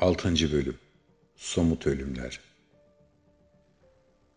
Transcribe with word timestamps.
6. 0.00 0.52
Bölüm 0.52 0.78
Somut 1.36 1.86
Ölümler 1.86 2.40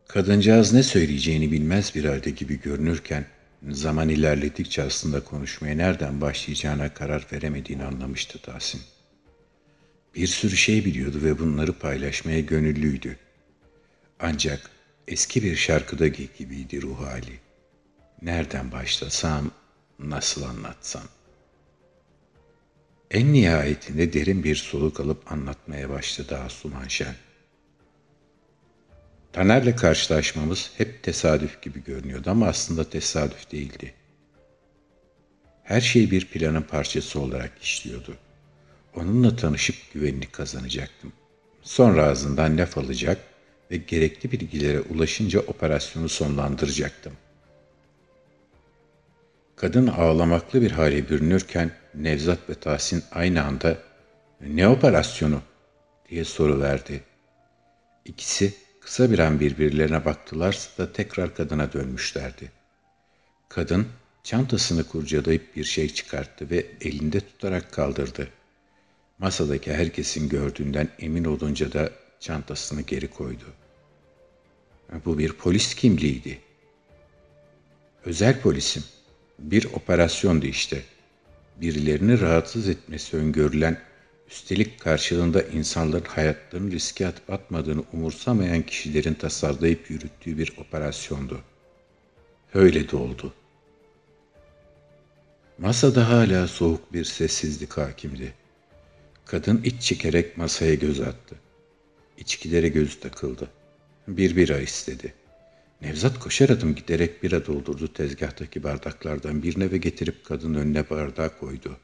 Kadıncağız 0.08 0.74
ne 0.74 0.84
söyleyeceğini 0.84 1.52
bilmez 1.52 1.96
bir 1.96 2.06
halde 2.06 2.30
gibi 2.30 2.62
görünürken, 2.62 3.26
zaman 3.70 4.10
ilerledikçe 4.10 4.84
aslında 4.84 5.24
konuşmaya 5.24 5.76
nereden 5.76 6.22
başlayacağına 6.22 6.94
karar 6.94 7.28
veremediğini 7.34 7.84
anlamıştı 7.84 8.40
Tahsin. 8.42 8.82
Bir 10.16 10.28
sürü 10.28 10.58
şey 10.58 10.86
biliyordu 10.86 11.20
ve 11.24 11.40
bunları 11.40 11.74
paylaşmaya 11.74 12.40
gönüllüydü. 12.40 13.18
Ancak 14.20 14.70
eski 15.08 15.44
bir 15.44 15.56
şarkıda 15.56 16.08
gibiydi 16.08 16.82
ruh 16.82 17.00
hali. 17.00 17.40
Nereden 18.22 18.72
başlasam, 18.72 19.52
nasıl 20.00 20.44
anlatsam? 20.44 21.04
En 23.14 23.34
nihayetinde 23.34 24.14
derin 24.14 24.44
bir 24.44 24.56
soluk 24.56 25.00
alıp 25.00 25.32
anlatmaya 25.32 25.90
başladı 25.90 26.38
Asuman 26.38 26.88
Şen. 26.88 27.16
Taner'le 29.34 29.76
karşılaşmamız 29.76 30.72
hep 30.78 31.04
tesadüf 31.04 31.62
gibi 31.62 31.84
görünüyordu 31.84 32.30
ama 32.30 32.48
aslında 32.48 32.90
tesadüf 32.90 33.52
değildi. 33.52 33.94
Her 35.64 35.82
şey 35.82 36.12
bir 36.12 36.26
planın 36.26 36.62
parçası 36.62 37.20
olarak 37.20 37.52
işliyordu. 37.62 38.18
Onunla 38.96 39.36
tanışıp 39.36 39.76
güvenini 39.94 40.26
kazanacaktım. 40.26 41.14
Sonra 41.62 42.06
ağzından 42.06 42.58
laf 42.58 42.78
alacak 42.78 43.18
ve 43.72 43.78
gerekli 43.78 44.32
bilgilere 44.32 44.82
ulaşınca 44.82 45.40
operasyonu 45.40 46.10
sonlandıracaktım. 46.10 47.14
Kadın 49.56 49.88
ağlamaklı 49.88 50.62
bir 50.62 50.72
hale 50.72 51.10
bürünürken 51.10 51.83
Nevzat 51.96 52.50
ve 52.50 52.54
Tahsin 52.54 53.04
aynı 53.12 53.44
anda 53.44 53.78
''Ne 54.42 54.68
operasyonu?'' 54.68 55.42
diye 56.10 56.26
soru 56.26 56.62
verdi. 56.62 57.04
İkisi 58.06 58.54
kısa 58.82 59.12
bir 59.12 59.20
an 59.20 59.40
birbirlerine 59.40 60.06
baktılarsa 60.06 60.84
da 60.84 60.94
tekrar 60.94 61.36
kadına 61.36 61.74
dönmüşlerdi. 61.74 62.52
Kadın 63.50 63.88
çantasını 64.24 64.84
kurcalayıp 64.84 65.56
bir 65.56 65.64
şey 65.64 65.90
çıkarttı 65.94 66.50
ve 66.50 66.66
elinde 66.82 67.20
tutarak 67.20 67.72
kaldırdı. 67.72 68.28
Masadaki 69.20 69.74
herkesin 69.74 70.30
gördüğünden 70.30 70.90
emin 71.00 71.24
olunca 71.24 71.74
da 71.74 71.90
çantasını 72.20 72.82
geri 72.82 73.08
koydu. 73.08 73.46
Bu 75.06 75.18
bir 75.18 75.34
polis 75.34 75.76
kimliğiydi. 75.76 76.40
Özel 78.06 78.42
polisim. 78.42 78.84
Bir 79.40 79.66
operasyondu 79.66 80.46
işte. 80.46 80.84
Birilerini 81.62 82.22
rahatsız 82.22 82.70
etmesi 82.70 83.18
öngörülen, 83.18 83.78
üstelik 84.28 84.80
karşılığında 84.80 85.42
insanların 85.42 86.06
hayatlarını 86.06 86.72
riske 86.72 87.08
atıp 87.08 87.30
atmadığını 87.30 87.84
umursamayan 87.94 88.62
kişilerin 88.62 89.14
tasarlayıp 89.14 89.92
yürüttüğü 89.92 90.38
bir 90.38 90.54
operasyondu. 90.58 91.42
Öyle 92.54 92.90
de 92.90 92.96
oldu. 92.96 93.34
Masada 95.58 96.10
hala 96.10 96.48
soğuk 96.48 96.94
bir 96.94 97.06
sessizlik 97.06 97.78
hakimdi. 97.78 98.34
Kadın 99.26 99.62
iç 99.64 99.82
çekerek 99.82 100.38
masaya 100.38 100.76
göz 100.76 101.02
attı. 101.02 101.36
İçkilere 102.18 102.70
göz 102.70 103.00
takıldı. 103.00 103.50
Bir 104.08 104.36
bira 104.36 104.58
istedi.'' 104.58 105.23
Nevzat 105.84 106.20
koşar 106.20 106.50
adım 106.50 106.76
giderek 106.76 107.24
bira 107.24 107.46
doldurdu 107.46 107.94
tezgahtaki 107.94 108.64
bardaklardan 108.64 109.44
birine 109.44 109.72
ve 109.72 109.78
getirip 109.78 110.26
kadın 110.26 110.54
önüne 110.54 110.90
bardağı 110.90 111.40
koydu. 111.40 111.78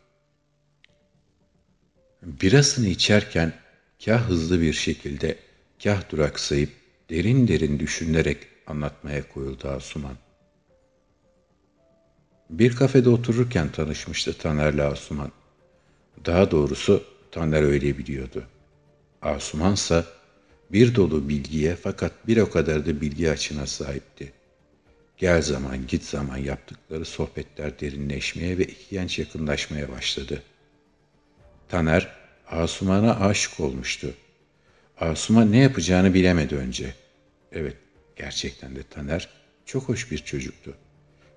Birasını 2.23 2.87
içerken 2.87 3.53
kah 4.05 4.29
hızlı 4.29 4.61
bir 4.61 4.73
şekilde, 4.73 5.37
kah 5.83 6.09
duraksayıp 6.11 6.69
derin 7.09 7.47
derin 7.47 7.79
düşünerek 7.79 8.37
anlatmaya 8.67 9.29
koyuldu 9.33 9.67
Asuman. 9.67 10.15
Bir 12.49 12.75
kafede 12.75 13.09
otururken 13.09 13.71
tanışmıştı 13.71 14.37
Taner'le 14.37 14.91
Asuman. 14.91 15.31
Daha 16.25 16.51
doğrusu 16.51 17.03
Taner 17.31 17.63
öyle 17.63 17.97
biliyordu. 17.97 18.43
Asumansa 19.21 20.05
bir 20.71 20.95
dolu 20.95 21.29
bilgiye 21.29 21.75
fakat 21.75 22.27
bir 22.27 22.37
o 22.37 22.49
kadar 22.49 22.85
da 22.85 23.01
bilgi 23.01 23.31
açına 23.31 23.65
sahipti. 23.65 24.31
Gel 25.17 25.41
zaman 25.41 25.87
git 25.87 26.03
zaman 26.03 26.37
yaptıkları 26.37 27.05
sohbetler 27.05 27.79
derinleşmeye 27.79 28.57
ve 28.57 28.63
iki 28.63 28.89
genç 28.89 29.19
yakınlaşmaya 29.19 29.91
başladı. 29.91 30.43
Taner, 31.69 32.07
Asuman'a 32.47 33.19
aşık 33.19 33.59
olmuştu. 33.59 34.13
Asuman 34.99 35.51
ne 35.51 35.57
yapacağını 35.57 36.13
bilemedi 36.13 36.55
önce. 36.55 36.93
Evet, 37.51 37.75
gerçekten 38.15 38.75
de 38.75 38.83
Taner 38.83 39.29
çok 39.65 39.83
hoş 39.89 40.11
bir 40.11 40.17
çocuktu. 40.17 40.75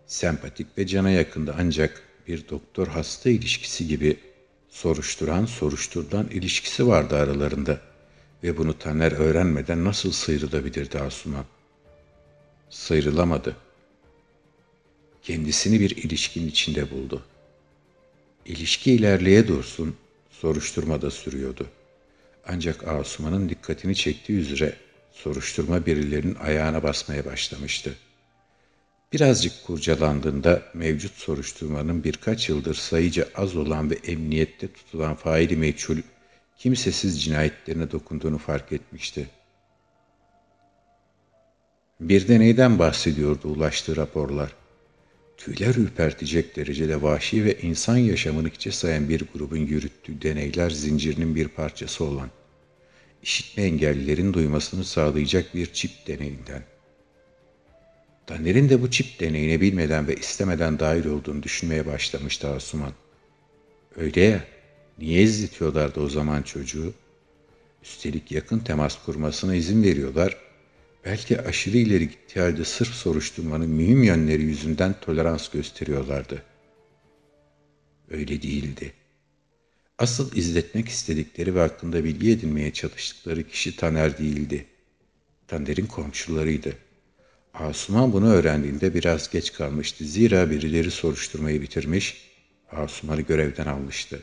Sempatik 0.06 0.78
ve 0.78 0.87
cana 0.87 1.10
yakındı 1.10 1.54
ancak 1.59 2.03
bir 2.28 2.49
doktor 2.49 2.87
hasta 2.87 3.31
ilişkisi 3.31 3.88
gibi 3.88 4.16
soruşturan 4.69 5.47
soruşturulan 5.47 6.28
ilişkisi 6.28 6.87
vardı 6.87 7.16
aralarında.'' 7.16 7.91
Ve 8.42 8.56
bunu 8.56 8.78
Taner 8.78 9.12
öğrenmeden 9.12 9.84
nasıl 9.84 10.12
sıyrılabilirdi 10.12 10.98
Asuman? 10.98 11.44
Sıyrılamadı. 12.70 13.56
Kendisini 15.22 15.80
bir 15.80 15.91
ilişkinin 15.97 16.48
içinde 16.48 16.91
buldu. 16.91 17.22
İlişki 18.47 18.92
ilerleye 18.92 19.48
dursun, 19.48 19.97
soruşturma 20.31 21.02
da 21.02 21.10
sürüyordu. 21.10 21.66
Ancak 22.47 22.88
Asuman'ın 22.88 23.48
dikkatini 23.48 23.94
çektiği 23.94 24.38
üzere 24.38 24.76
soruşturma 25.12 25.86
birilerinin 25.86 26.34
ayağına 26.34 26.82
basmaya 26.82 27.25
başlamıştı. 27.25 27.94
Birazcık 29.12 29.52
kurcalandığında 29.66 30.62
mevcut 30.75 31.12
soruşturmanın 31.12 32.04
birkaç 32.04 32.48
yıldır 32.48 32.75
sayıca 32.75 33.28
az 33.34 33.56
olan 33.56 33.91
ve 33.91 33.94
emniyette 33.94 34.72
tutulan 34.72 35.14
faili 35.14 35.56
meçhul 35.56 35.97
kimsesiz 36.62 37.25
cinayetlerine 37.25 37.91
dokunduğunu 37.91 38.39
fark 38.39 38.73
etmişti. 38.73 39.28
Bir 42.00 42.28
deneyden 42.28 42.78
bahsediyordu 42.78 43.49
ulaştığı 43.49 43.97
raporlar. 43.97 44.55
Tüyler 45.37 45.75
ürpertecek 45.75 46.56
derecede 46.56 47.03
vahşi 47.03 47.45
ve 47.45 47.61
insan 47.61 47.97
yaşamını 47.97 48.49
hiçe 48.49 48.73
sayan 48.73 49.09
bir 49.09 49.25
grubun 49.34 49.56
yürüttüğü 49.56 50.23
deneyler 50.23 50.71
zincirinin 50.71 51.34
bir 51.34 51.49
parçası 51.49 52.05
olan, 52.05 52.31
işitme 53.23 53.62
engellilerin 53.62 54.33
duymasını 54.33 54.84
sağlayacak 54.84 55.55
bir 55.55 55.73
çip 55.73 56.06
deneyinden. 56.06 56.62
Taner'in 58.27 58.69
de 58.69 58.83
bu 58.83 58.91
çip 58.91 59.21
deneyine 59.21 59.61
bilmeden 59.61 60.09
ve 60.09 60.15
istemeden 60.15 60.79
dahil 60.79 61.06
olduğunu 61.06 61.43
düşünmeye 61.43 61.87
başlamıştı 61.87 62.49
Asuman. 62.49 62.93
Öyle 63.97 64.21
ya, 64.21 64.44
Niye 64.98 65.22
izletiyorlardı 65.22 66.00
o 66.00 66.08
zaman 66.08 66.42
çocuğu? 66.42 66.94
Üstelik 67.82 68.32
yakın 68.32 68.58
temas 68.58 69.04
kurmasına 69.04 69.54
izin 69.54 69.82
veriyorlar. 69.82 70.36
Belki 71.04 71.41
aşırı 71.41 71.76
ileri 71.76 72.08
gittiği 72.08 72.41
halde 72.41 72.64
sırf 72.64 72.94
soruşturmanın 72.94 73.70
mühim 73.70 74.02
yönleri 74.02 74.42
yüzünden 74.42 74.94
tolerans 75.00 75.48
gösteriyorlardı. 75.48 76.42
Öyle 78.10 78.42
değildi. 78.42 78.92
Asıl 79.98 80.36
izletmek 80.36 80.88
istedikleri 80.88 81.54
ve 81.54 81.60
hakkında 81.60 82.04
bilgi 82.04 82.31
edinmeye 82.31 82.72
çalıştıkları 82.72 83.48
kişi 83.48 83.76
Taner 83.76 84.19
değildi. 84.19 84.66
Taner'in 85.48 85.86
komşularıydı. 85.86 86.76
Asuman 87.54 88.12
bunu 88.12 88.32
öğrendiğinde 88.32 88.94
biraz 88.94 89.31
geç 89.31 89.52
kalmıştı. 89.52 90.04
Zira 90.04 90.50
birileri 90.50 90.91
soruşturmayı 90.91 91.62
bitirmiş, 91.62 92.31
Asuman'ı 92.72 93.20
görevden 93.20 93.67
almıştı. 93.67 94.22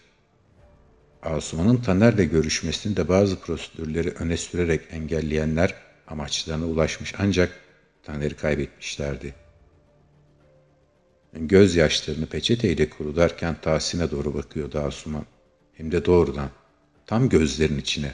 Asuman'ın 1.23 1.77
Taner'le 1.77 2.29
görüşmesini 2.29 2.97
de 2.97 3.07
bazı 3.07 3.39
prosedürleri 3.39 4.09
öne 4.09 4.37
sürerek 4.37 4.81
engelleyenler 4.91 5.75
amaçlarına 6.07 6.65
ulaşmış 6.65 7.13
ancak 7.17 7.59
Taner'i 8.03 8.35
kaybetmişlerdi. 8.35 9.33
Gözyaşlarını 11.33 12.25
peçeteyle 12.25 12.89
kurularken 12.89 13.55
Tahsin'e 13.61 14.11
doğru 14.11 14.33
bakıyordu 14.33 14.79
Asuman. 14.79 15.25
Hem 15.73 15.91
de 15.91 16.05
doğrudan, 16.05 16.49
tam 17.05 17.29
gözlerin 17.29 17.77
içine. 17.77 18.13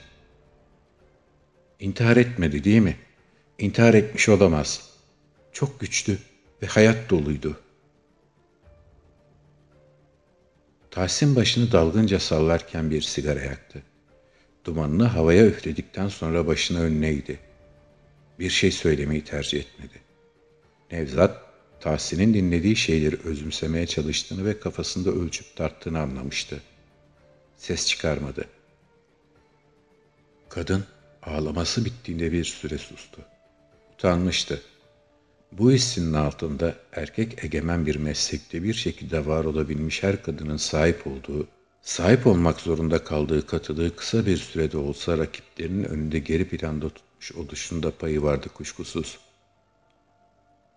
İntihar 1.80 2.18
etmedi 2.18 2.64
değil 2.64 2.82
mi? 2.82 2.98
İntihar 3.60 3.94
etmiş 3.94 4.30
olamaz. 4.30 4.90
Çok 5.52 5.80
güçlü 5.80 6.18
ve 6.62 6.68
hayat 6.68 7.10
doluydu. 7.10 7.60
Tahsin 10.96 11.36
başını 11.36 11.72
dalgınca 11.72 12.20
sallarken 12.20 12.92
bir 12.92 13.02
sigara 13.02 13.42
yaktı. 13.42 13.84
Dumanını 14.66 15.04
havaya 15.04 15.46
üfledikten 15.46 16.08
sonra 16.08 16.48
başını 16.48 16.82
önüne 16.82 17.08
eğdi. 17.08 17.40
Bir 18.40 18.50
şey 18.50 18.72
söylemeyi 18.72 19.24
tercih 19.24 19.60
etmedi. 19.60 20.02
Nevzat, 20.92 21.42
Tahsin'in 21.80 22.34
dinlediği 22.34 22.76
şeyleri 22.76 23.18
özümsemeye 23.24 23.88
çalıştığını 23.88 24.46
ve 24.46 24.60
kafasında 24.60 25.10
ölçüp 25.10 25.56
tarttığını 25.56 26.00
anlamıştı. 26.00 26.62
Ses 27.58 27.88
çıkarmadı. 27.88 28.46
Kadın 30.50 30.86
ağlaması 31.24 31.86
bittiğinde 31.86 32.32
bir 32.32 32.46
süre 32.46 32.78
sustu. 32.78 33.22
Utanmıştı. 33.94 34.62
Bu 35.58 35.72
hissinin 35.72 36.14
altında 36.14 36.76
erkek 36.94 37.44
egemen 37.44 37.86
bir 37.86 37.96
meslekte 37.96 38.64
bir 38.64 38.74
şekilde 38.74 39.26
var 39.26 39.46
olabilmiş 39.46 40.04
her 40.04 40.24
kadının 40.24 40.58
sahip 40.58 41.08
olduğu, 41.08 41.48
sahip 41.82 42.28
olmak 42.28 42.60
zorunda 42.60 43.04
kaldığı 43.04 43.48
katılığı 43.48 43.96
kısa 43.96 44.26
bir 44.26 44.38
sürede 44.38 44.78
olsa 44.78 45.18
rakiplerinin 45.18 45.84
önünde 45.84 46.20
geri 46.20 46.48
planda 46.48 46.90
tutmuş 46.90 47.32
oluşunda 47.32 47.92
payı 47.92 48.22
vardı 48.24 48.50
kuşkusuz. 48.50 49.18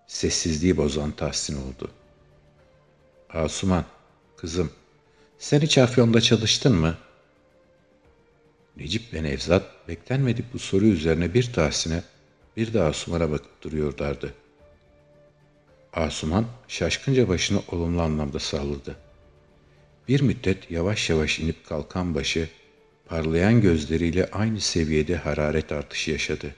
Sessizliği 0.06 0.76
bozan 0.76 1.10
Tahsin 1.10 1.56
oldu. 1.56 1.90
Asuman, 3.30 3.84
kızım, 4.36 4.70
sen 5.38 5.60
hiç 5.60 5.78
Afyon'da 5.78 6.20
çalıştın 6.20 6.74
mı? 6.74 6.96
Necip 8.76 9.14
ve 9.14 9.22
Nevzat 9.22 9.88
beklenmedik 9.88 10.54
bu 10.54 10.58
soru 10.58 10.84
üzerine 10.84 11.34
bir 11.34 11.52
Tahsin'e 11.52 12.02
bir 12.56 12.72
de 12.72 12.82
Asuman'a 12.82 13.30
bakıp 13.30 13.62
duruyorlardı. 13.62 14.34
Asuman 15.98 16.46
şaşkınca 16.68 17.28
başını 17.28 17.62
olumlu 17.72 18.02
anlamda 18.02 18.38
salladı. 18.38 18.96
Bir 20.08 20.20
müddet 20.20 20.70
yavaş 20.70 21.10
yavaş 21.10 21.38
inip 21.38 21.66
kalkan 21.66 22.14
başı, 22.14 22.48
parlayan 23.06 23.60
gözleriyle 23.60 24.30
aynı 24.32 24.60
seviyede 24.60 25.16
hararet 25.16 25.72
artışı 25.72 26.10
yaşadı. 26.10 26.54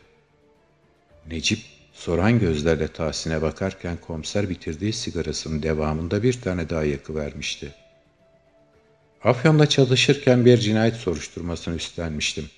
Necip, 1.27 1.59
soran 1.93 2.39
gözlerle 2.39 2.89
Tahsin'e 2.89 3.43
bakarken 3.43 3.97
komiser 3.97 4.49
bitirdiği 4.49 4.93
sigarasının 4.93 5.63
devamında 5.63 6.23
bir 6.23 6.41
tane 6.41 6.71
daha 6.71 6.85
yakıvermişti. 6.85 7.75
Afyon'da 9.25 9.69
çalışırken 9.69 10.45
bir 10.45 10.59
cinayet 10.59 10.95
soruşturmasını 10.95 11.77
üstlenmiştim. 11.77 12.51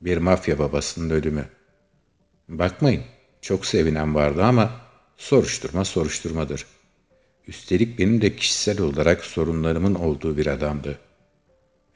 Bir 0.00 0.16
mafya 0.16 0.58
babasının 0.58 1.10
ölümü. 1.10 1.44
Bakmayın, 2.48 3.02
çok 3.40 3.66
sevinen 3.66 4.14
vardı 4.14 4.44
ama 4.44 4.91
soruşturma 5.16 5.84
soruşturmadır. 5.84 6.66
Üstelik 7.48 7.98
benim 7.98 8.20
de 8.20 8.36
kişisel 8.36 8.80
olarak 8.80 9.24
sorunlarımın 9.24 9.94
olduğu 9.94 10.36
bir 10.36 10.46
adamdı. 10.46 10.98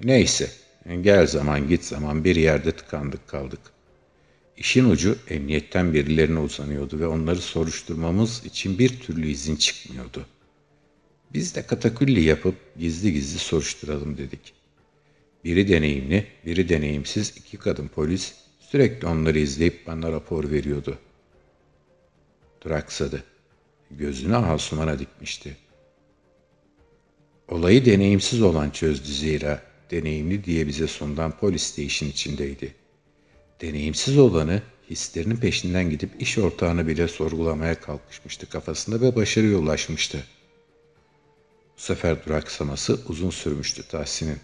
Neyse, 0.05 0.51
gel 1.01 1.27
zaman 1.27 1.69
git 1.69 1.85
zaman 1.85 2.25
bir 2.25 2.37
yerde 2.37 2.73
tıkandık 2.73 3.29
kaldık. 3.29 3.61
İşin 4.57 4.91
ucu 4.91 5.19
emniyetten 5.29 5.95
birilerine 5.95 6.39
uzanıyordu 6.39 7.01
ve 7.01 7.07
onları 7.07 7.41
soruşturmamız 7.41 8.45
için 8.45 8.79
bir 8.79 9.01
türlü 9.01 9.29
izin 9.29 9.57
çıkmıyordu. 9.57 10.27
Biz 11.35 11.55
de 11.55 11.67
katakülli 11.67 12.21
yapıp 12.21 12.55
gizli 12.79 13.13
gizli 13.13 13.39
soruşturalım 13.39 14.19
dedik. 14.19 14.55
Biri 15.45 15.69
deneyimli, 15.69 16.27
biri 16.47 16.69
deneyimsiz 16.69 17.35
iki 17.37 17.57
kadın 17.57 17.89
polis 17.89 18.35
sürekli 18.61 19.07
onları 19.07 19.39
izleyip 19.39 19.87
bana 19.87 20.13
rapor 20.13 20.51
veriyordu. 20.51 20.99
Duraksadı. 22.67 23.25
Gözünü 23.91 24.37
Asuman'a 24.37 24.99
dikmişti. 24.99 25.57
Olayı 27.49 27.85
deneyimsiz 27.85 28.43
olan 28.43 28.71
çözdü 28.71 29.13
zira 29.13 29.63
deneyimli 29.91 30.45
diye 30.45 30.67
bize 30.67 30.87
sundan 30.87 31.39
polis 31.39 31.77
de 31.77 31.83
işin 31.83 32.11
içindeydi. 32.11 32.75
Deneyimsiz 33.61 34.19
olanı 34.19 34.63
hislerinin 34.91 35.37
peşinden 35.37 35.91
gidip 35.91 36.23
iş 36.23 36.39
ortağını 36.39 36.87
bile 36.89 37.09
sorgulamaya 37.09 37.81
kalkışmıştı 37.81 38.49
kafasında 38.49 39.01
ve 39.01 39.17
başarıya 39.17 39.59
ulaşmıştı. 39.59 40.25
Bu 41.77 41.81
sefer 41.81 42.27
duraksaması 42.27 43.01
uzun 43.09 43.31
sürmüştü 43.31 43.89
Tahsin'in. 43.89 44.39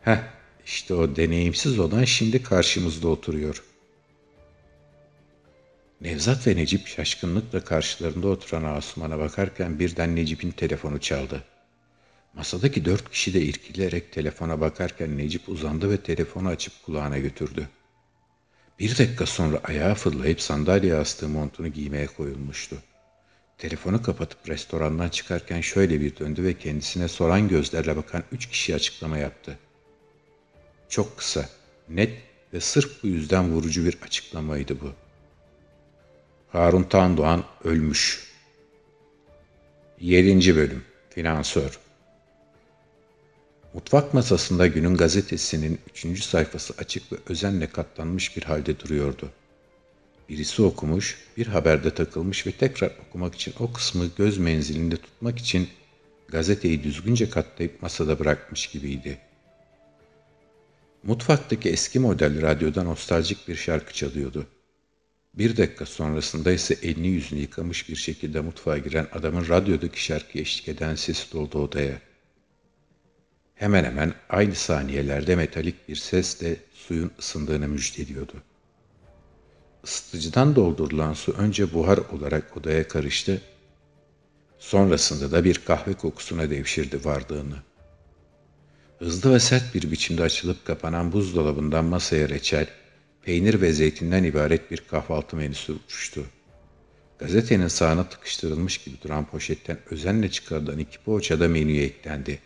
Heh, 0.00 0.18
işte 0.66 0.94
o 0.94 1.16
deneyimsiz 1.16 1.78
olan 1.78 2.04
şimdi 2.04 2.42
karşımızda 2.42 3.08
oturuyor.'' 3.08 3.73
Nevzat 6.04 6.46
ve 6.46 6.56
Necip 6.56 6.86
şaşkınlıkla 6.86 7.64
karşılarında 7.64 8.28
oturan 8.28 8.64
Asuman'a 8.64 9.18
bakarken 9.18 9.78
birden 9.78 10.16
Necip'in 10.16 10.50
telefonu 10.50 11.00
çaldı. 11.00 11.44
Masadaki 12.34 12.84
dört 12.84 13.10
kişi 13.10 13.34
de 13.34 13.40
irkilerek 13.42 14.12
telefona 14.12 14.60
bakarken 14.60 15.18
Necip 15.18 15.48
uzandı 15.48 15.90
ve 15.90 15.96
telefonu 15.96 16.48
açıp 16.48 16.72
kulağına 16.82 17.18
götürdü. 17.18 17.68
Bir 18.78 18.98
dakika 18.98 19.26
sonra 19.26 19.60
ayağa 19.64 19.94
fırlayıp 19.94 20.40
sandalye 20.40 20.94
astığı 20.94 21.28
montunu 21.28 21.68
giymeye 21.68 22.06
koyulmuştu. 22.06 22.76
Telefonu 23.58 24.02
kapatıp 24.02 24.48
restorandan 24.48 25.08
çıkarken 25.08 25.60
şöyle 25.60 26.00
bir 26.00 26.16
döndü 26.16 26.42
ve 26.42 26.58
kendisine 26.58 27.08
soran 27.08 27.48
gözlerle 27.48 27.96
bakan 27.96 28.22
üç 28.32 28.48
kişi 28.48 28.74
açıklama 28.74 29.18
yaptı. 29.18 29.58
Çok 30.88 31.18
kısa, 31.18 31.48
net 31.88 32.12
ve 32.52 32.60
sırf 32.60 33.02
bu 33.02 33.06
yüzden 33.06 33.50
vurucu 33.50 33.84
bir 33.84 33.98
açıklamaydı 34.02 34.80
bu. 34.80 35.03
Harun 36.54 36.82
Tandoğan 36.82 37.44
ölmüş. 37.64 38.28
7. 40.00 40.56
Bölüm 40.56 40.84
Finansör 41.10 41.78
Mutfak 43.72 44.14
masasında 44.14 44.66
günün 44.66 44.96
gazetesinin 44.96 45.80
üçüncü 45.90 46.22
sayfası 46.22 46.74
açık 46.78 47.12
ve 47.12 47.16
özenle 47.28 47.66
katlanmış 47.66 48.36
bir 48.36 48.42
halde 48.42 48.80
duruyordu. 48.80 49.30
Birisi 50.28 50.62
okumuş, 50.62 51.18
bir 51.36 51.46
haberde 51.46 51.94
takılmış 51.94 52.46
ve 52.46 52.52
tekrar 52.52 52.92
okumak 53.08 53.34
için 53.34 53.54
o 53.60 53.72
kısmı 53.72 54.06
göz 54.18 54.38
menzilinde 54.38 54.96
tutmak 54.96 55.38
için 55.38 55.68
gazeteyi 56.28 56.84
düzgünce 56.84 57.30
katlayıp 57.30 57.82
masada 57.82 58.18
bırakmış 58.18 58.66
gibiydi. 58.66 59.18
Mutfaktaki 61.02 61.70
eski 61.70 61.98
model 61.98 62.42
radyoda 62.42 62.82
nostaljik 62.82 63.48
bir 63.48 63.56
şarkı 63.56 63.94
çalıyordu. 63.94 64.46
Bir 65.38 65.56
dakika 65.56 65.86
sonrasında 65.86 66.52
ise 66.52 66.76
elini 66.82 67.08
yüzünü 67.08 67.40
yıkamış 67.40 67.88
bir 67.88 67.96
şekilde 67.96 68.40
mutfağa 68.40 68.78
giren 68.78 69.06
adamın 69.12 69.48
radyodaki 69.48 70.04
şarkı 70.04 70.38
eşlik 70.38 70.68
eden 70.68 70.94
sesi 70.94 71.32
doldu 71.32 71.58
odaya. 71.58 71.98
Hemen 73.54 73.84
hemen 73.84 74.14
aynı 74.28 74.54
saniyelerde 74.54 75.36
metalik 75.36 75.88
bir 75.88 75.96
sesle 75.96 76.56
suyun 76.72 77.10
ısındığını 77.18 77.68
müjdeliyordu. 77.68 78.32
Isıtıcıdan 79.84 80.56
doldurulan 80.56 81.12
su 81.12 81.32
önce 81.32 81.74
buhar 81.74 81.98
olarak 81.98 82.56
odaya 82.56 82.88
karıştı, 82.88 83.42
sonrasında 84.58 85.32
da 85.32 85.44
bir 85.44 85.58
kahve 85.58 85.94
kokusuna 85.94 86.50
devşirdi 86.50 87.04
vardığını. 87.04 87.56
Hızlı 88.98 89.34
ve 89.34 89.40
sert 89.40 89.74
bir 89.74 89.90
biçimde 89.90 90.22
açılıp 90.22 90.64
kapanan 90.64 91.12
buzdolabından 91.12 91.84
masaya 91.84 92.28
reçel, 92.28 92.66
peynir 93.24 93.60
ve 93.60 93.72
zeytinden 93.72 94.24
ibaret 94.24 94.70
bir 94.70 94.76
kahvaltı 94.76 95.36
menüsü 95.36 95.72
uçuştu. 95.72 96.24
Gazetenin 97.18 97.68
sağına 97.68 98.08
tıkıştırılmış 98.08 98.78
gibi 98.78 98.96
duran 99.02 99.26
poşetten 99.26 99.78
özenle 99.90 100.30
çıkarılan 100.30 100.78
iki 100.78 100.98
poğaçada 100.98 101.48
menüye 101.48 101.84
eklendi. 101.84 102.38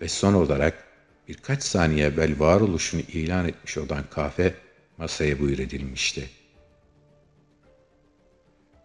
Ve 0.00 0.08
son 0.08 0.34
olarak 0.34 0.84
birkaç 1.28 1.62
saniye 1.62 2.06
evvel 2.06 2.38
varoluşunu 2.38 3.00
ilan 3.00 3.48
etmiş 3.48 3.78
olan 3.78 4.04
kahve 4.10 4.54
masaya 4.98 5.40
buyur 5.40 5.58
edilmişti. 5.58 6.30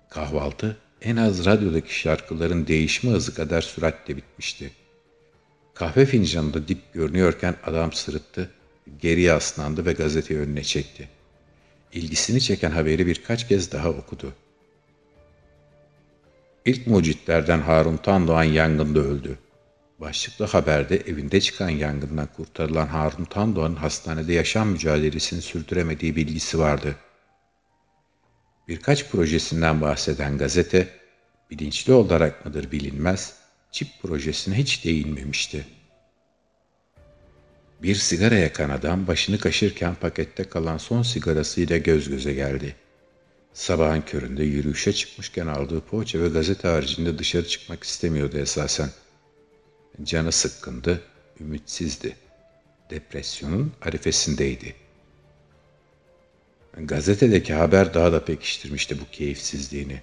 Kahvaltı 0.09 0.77
en 1.01 1.15
az 1.15 1.45
radyodaki 1.45 1.99
şarkıların 1.99 2.67
değişme 2.67 3.11
hızı 3.11 3.35
kadar 3.35 3.61
süratle 3.61 4.17
bitmişti. 4.17 4.71
Kahve 5.73 6.05
fincanında 6.05 6.67
dip 6.67 6.93
görünüyorken 6.93 7.55
adam 7.65 7.93
sırıttı, 7.93 8.51
geriye 9.01 9.33
aslandı 9.33 9.85
ve 9.85 9.93
gazeteyi 9.93 10.39
önüne 10.39 10.63
çekti 10.63 11.09
ilgisini 11.95 12.41
çeken 12.41 12.71
haberi 12.71 13.07
birkaç 13.07 13.47
kez 13.47 13.71
daha 13.71 13.89
okudu. 13.89 14.33
İlk 16.65 16.87
mucitlerden 16.87 17.59
Harun 17.59 17.97
Tandoğan 17.97 18.43
yangında 18.43 18.99
öldü. 18.99 19.39
Başlıklı 19.99 20.45
haberde 20.45 20.95
evinde 20.97 21.41
çıkan 21.41 21.69
yangından 21.69 22.27
kurtarılan 22.37 22.87
Harun 22.87 23.25
Tandoğan'ın 23.25 23.75
hastanede 23.75 24.33
yaşam 24.33 24.69
mücadelesini 24.69 25.41
sürdüremediği 25.41 26.15
bilgisi 26.15 26.59
vardı. 26.59 26.95
Birkaç 28.67 29.09
projesinden 29.09 29.81
bahseden 29.81 30.37
gazete, 30.37 30.87
bilinçli 31.51 31.93
olarak 31.93 32.45
mıdır 32.45 32.71
bilinmez, 32.71 33.33
çip 33.71 33.87
projesine 34.01 34.57
hiç 34.57 34.85
değinmemişti. 34.85 35.65
Bir 37.85 37.95
sigara 37.95 38.35
yakan 38.35 38.69
adam 38.69 39.07
başını 39.07 39.39
kaşırken 39.39 39.95
pakette 39.95 40.43
kalan 40.43 40.77
son 40.77 41.01
sigarasıyla 41.01 41.77
göz 41.77 42.09
göze 42.09 42.33
geldi. 42.33 42.75
Sabahın 43.53 44.01
köründe 44.01 44.43
yürüyüşe 44.43 44.93
çıkmışken 44.93 45.47
aldığı 45.47 45.81
poğaça 45.81 46.19
ve 46.19 46.27
gazete 46.27 46.67
haricinde 46.67 47.17
dışarı 47.17 47.47
çıkmak 47.47 47.83
istemiyordu 47.83 48.37
esasen. 48.37 48.89
Canı 50.03 50.31
sıkkındı, 50.31 51.01
ümitsizdi. 51.39 52.15
Depresyonun 52.89 53.73
arifesindeydi. 53.81 54.75
Gazetedeki 56.77 57.53
haber 57.53 57.93
daha 57.93 58.11
da 58.11 58.25
pekiştirmişti 58.25 58.99
bu 58.99 59.11
keyifsizliğini. 59.11 60.01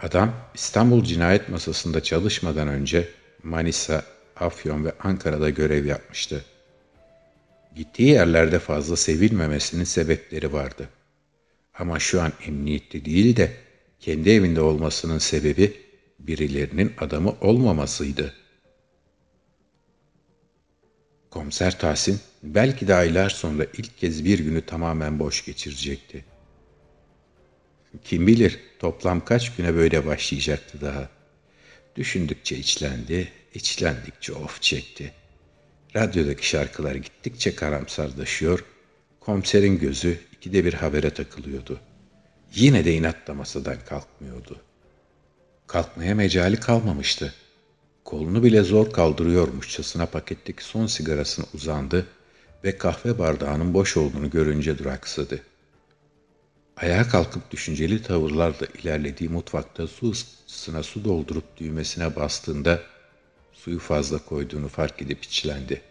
Adam 0.00 0.34
İstanbul 0.54 1.04
cinayet 1.04 1.48
masasında 1.48 2.02
çalışmadan 2.02 2.68
önce 2.68 3.08
Manisa, 3.42 4.04
Afyon 4.40 4.84
ve 4.84 4.92
Ankara'da 5.00 5.50
görev 5.50 5.84
yapmıştı. 5.86 6.44
Gittiği 7.76 8.08
yerlerde 8.08 8.58
fazla 8.58 8.96
sevilmemesinin 8.96 9.84
sebepleri 9.84 10.52
vardı. 10.52 10.88
Ama 11.74 11.98
şu 11.98 12.22
an 12.22 12.32
emniyette 12.46 13.04
değil 13.04 13.36
de 13.36 13.52
kendi 14.00 14.30
evinde 14.30 14.60
olmasının 14.60 15.18
sebebi 15.18 15.76
birilerinin 16.18 16.92
adamı 16.98 17.36
olmamasıydı. 17.40 18.34
Komiser 21.30 21.78
Tahsin 21.78 22.20
belki 22.42 22.88
de 22.88 22.94
aylar 22.94 23.30
sonra 23.30 23.64
ilk 23.64 23.98
kez 23.98 24.24
bir 24.24 24.38
günü 24.38 24.66
tamamen 24.66 25.18
boş 25.18 25.44
geçirecekti. 25.44 26.24
Kim 28.04 28.26
bilir 28.26 28.60
toplam 28.78 29.24
kaç 29.24 29.56
güne 29.56 29.74
böyle 29.74 30.06
başlayacaktı 30.06 30.80
daha. 30.80 31.08
Düşündükçe 31.96 32.56
içlendi, 32.56 33.28
içlendikçe 33.54 34.32
of 34.32 34.62
çekti. 34.62 35.12
Radyodaki 35.96 36.48
şarkılar 36.48 36.94
gittikçe 36.94 37.54
karamsarlaşıyor, 37.54 38.64
komiserin 39.20 39.78
gözü 39.78 40.20
ikide 40.32 40.64
bir 40.64 40.74
habere 40.74 41.10
takılıyordu. 41.10 41.80
Yine 42.54 42.84
de 42.84 42.94
inatla 42.94 43.34
masadan 43.34 43.76
kalkmıyordu. 43.88 44.60
Kalkmaya 45.66 46.14
mecali 46.14 46.60
kalmamıştı. 46.60 47.34
Kolunu 48.04 48.42
bile 48.42 48.62
zor 48.62 48.92
kaldırıyormuşçasına 48.92 50.06
paketteki 50.06 50.64
son 50.64 50.86
sigarasını 50.86 51.46
uzandı 51.54 52.06
ve 52.64 52.78
kahve 52.78 53.18
bardağının 53.18 53.74
boş 53.74 53.96
olduğunu 53.96 54.30
görünce 54.30 54.78
duraksadı. 54.78 55.42
Ayağa 56.76 57.08
kalkıp 57.08 57.50
düşünceli 57.50 58.02
tavırlarla 58.02 58.66
ilerlediği 58.82 59.30
mutfakta 59.30 59.86
su 59.86 60.10
ısıtısına 60.10 60.82
su 60.82 61.04
doldurup 61.04 61.56
düğmesine 61.56 62.16
bastığında 62.16 62.82
suyu 63.60 63.78
fazla 63.78 64.18
koyduğunu 64.18 64.68
fark 64.68 65.02
edip 65.02 65.24
içlendi. 65.24 65.82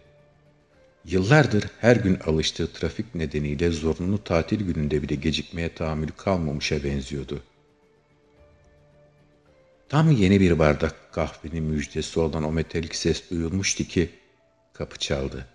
Yıllardır 1.06 1.70
her 1.80 1.96
gün 1.96 2.20
alıştığı 2.26 2.74
trafik 2.74 3.16
nedeniyle 3.16 3.72
zorunlu 3.72 4.24
tatil 4.24 4.66
gününde 4.66 5.02
bile 5.02 5.16
gecikmeye 5.16 5.74
tahammülü 5.74 6.12
kalmamışa 6.12 6.84
benziyordu. 6.84 7.44
Tam 9.90 10.12
yeni 10.12 10.40
bir 10.40 10.60
bardak 10.60 11.12
kahvenin 11.12 11.64
müjdesi 11.64 12.20
olan 12.20 12.44
o 12.44 12.52
metalik 12.52 12.96
ses 12.96 13.30
duyulmuştu 13.30 13.84
ki 13.84 14.10
kapı 14.74 15.00
çaldı. 15.00 15.46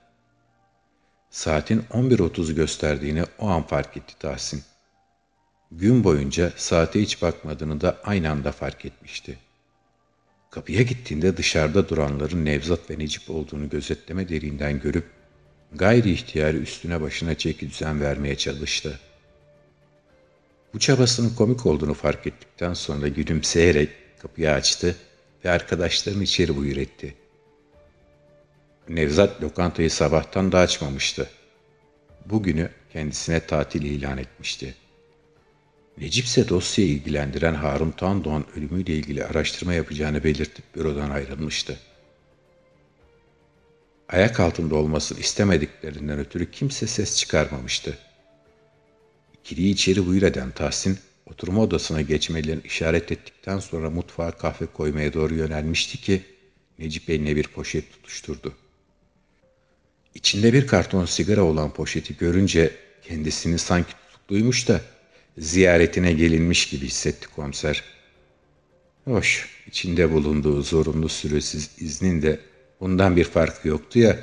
Saatin 1.30 1.80
11.30 1.80 2.54
gösterdiğini 2.54 3.24
o 3.38 3.46
an 3.46 3.62
fark 3.62 3.96
etti 3.96 4.18
Tahsin. 4.18 4.62
Gün 5.72 6.04
boyunca 6.04 6.52
saate 6.56 7.02
hiç 7.02 7.22
bakmadığını 7.22 7.80
da 7.80 7.98
aynı 8.04 8.30
anda 8.30 8.52
fark 8.52 8.84
etmişti. 8.84 9.38
Kapıya 10.54 10.82
gittiğinde 10.82 11.36
dışarıda 11.36 11.88
duranların 11.88 12.44
Nevzat 12.44 12.90
ve 12.90 12.98
Necip 12.98 13.30
olduğunu 13.30 13.68
gözetleme 13.68 14.28
derinden 14.28 14.80
görüp 14.80 15.04
gayri 15.72 16.10
ihtiyarı 16.12 16.56
üstüne 16.56 17.00
başına 17.00 17.34
çeki 17.34 17.70
düzen 17.70 18.00
vermeye 18.00 18.36
çalıştı. 18.36 19.00
Bu 20.74 20.78
çabasının 20.78 21.34
komik 21.34 21.66
olduğunu 21.66 21.94
fark 21.94 22.26
ettikten 22.26 22.74
sonra 22.74 23.08
gülümseyerek 23.08 23.88
kapıyı 24.22 24.50
açtı 24.50 24.96
ve 25.44 25.50
arkadaşlarını 25.50 26.22
içeri 26.22 26.56
buyur 26.56 26.76
etti. 26.76 27.14
Nevzat 28.88 29.42
lokantayı 29.42 29.90
sabahtan 29.90 30.52
da 30.52 30.58
açmamıştı. 30.58 31.30
Bugünü 32.26 32.70
kendisine 32.92 33.40
tatil 33.46 33.82
ilan 33.82 34.18
etmişti. 34.18 34.74
Necip 35.98 36.24
ise 36.24 36.48
dosyayı 36.48 36.90
ilgilendiren 36.90 37.54
Harun 37.54 37.90
Tandoğan 37.90 38.44
ölümüyle 38.56 38.94
ilgili 38.94 39.24
araştırma 39.24 39.74
yapacağını 39.74 40.24
belirtip 40.24 40.74
bürodan 40.76 41.10
ayrılmıştı. 41.10 41.78
Ayak 44.08 44.40
altında 44.40 44.74
olmasını 44.74 45.20
istemediklerinden 45.20 46.18
ötürü 46.18 46.50
kimse 46.50 46.86
ses 46.86 47.18
çıkarmamıştı. 47.18 47.98
İkiliyi 49.34 49.72
içeri 49.74 50.06
buyur 50.06 50.22
eden 50.22 50.50
Tahsin, 50.50 50.98
oturma 51.26 51.62
odasına 51.62 52.00
geçmelerini 52.00 52.62
işaret 52.64 53.12
ettikten 53.12 53.58
sonra 53.58 53.90
mutfağa 53.90 54.30
kahve 54.30 54.66
koymaya 54.66 55.12
doğru 55.12 55.34
yönelmişti 55.34 56.00
ki, 56.00 56.22
Necip 56.78 57.10
eline 57.10 57.36
bir 57.36 57.48
poşet 57.48 57.92
tutuşturdu. 57.92 58.52
İçinde 60.14 60.52
bir 60.52 60.66
karton 60.66 61.04
sigara 61.04 61.42
olan 61.42 61.72
poşeti 61.72 62.16
görünce 62.16 62.76
kendisini 63.02 63.58
sanki 63.58 63.92
tutukluymuş 63.92 64.68
da 64.68 64.80
ziyaretine 65.38 66.12
gelinmiş 66.12 66.68
gibi 66.68 66.86
hissetti 66.86 67.28
komiser. 67.28 67.82
Hoş, 69.04 69.48
içinde 69.66 70.12
bulunduğu 70.12 70.62
zorunlu 70.62 71.08
süresiz 71.08 71.70
iznin 71.78 72.22
de 72.22 72.40
bundan 72.80 73.16
bir 73.16 73.24
farkı 73.24 73.68
yoktu 73.68 73.98
ya. 73.98 74.20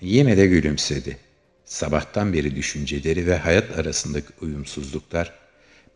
Yine 0.00 0.36
de 0.36 0.46
gülümsedi. 0.46 1.16
Sabahtan 1.64 2.32
beri 2.32 2.56
düşünceleri 2.56 3.26
ve 3.26 3.36
hayat 3.36 3.78
arasındaki 3.78 4.26
uyumsuzluklar 4.40 5.32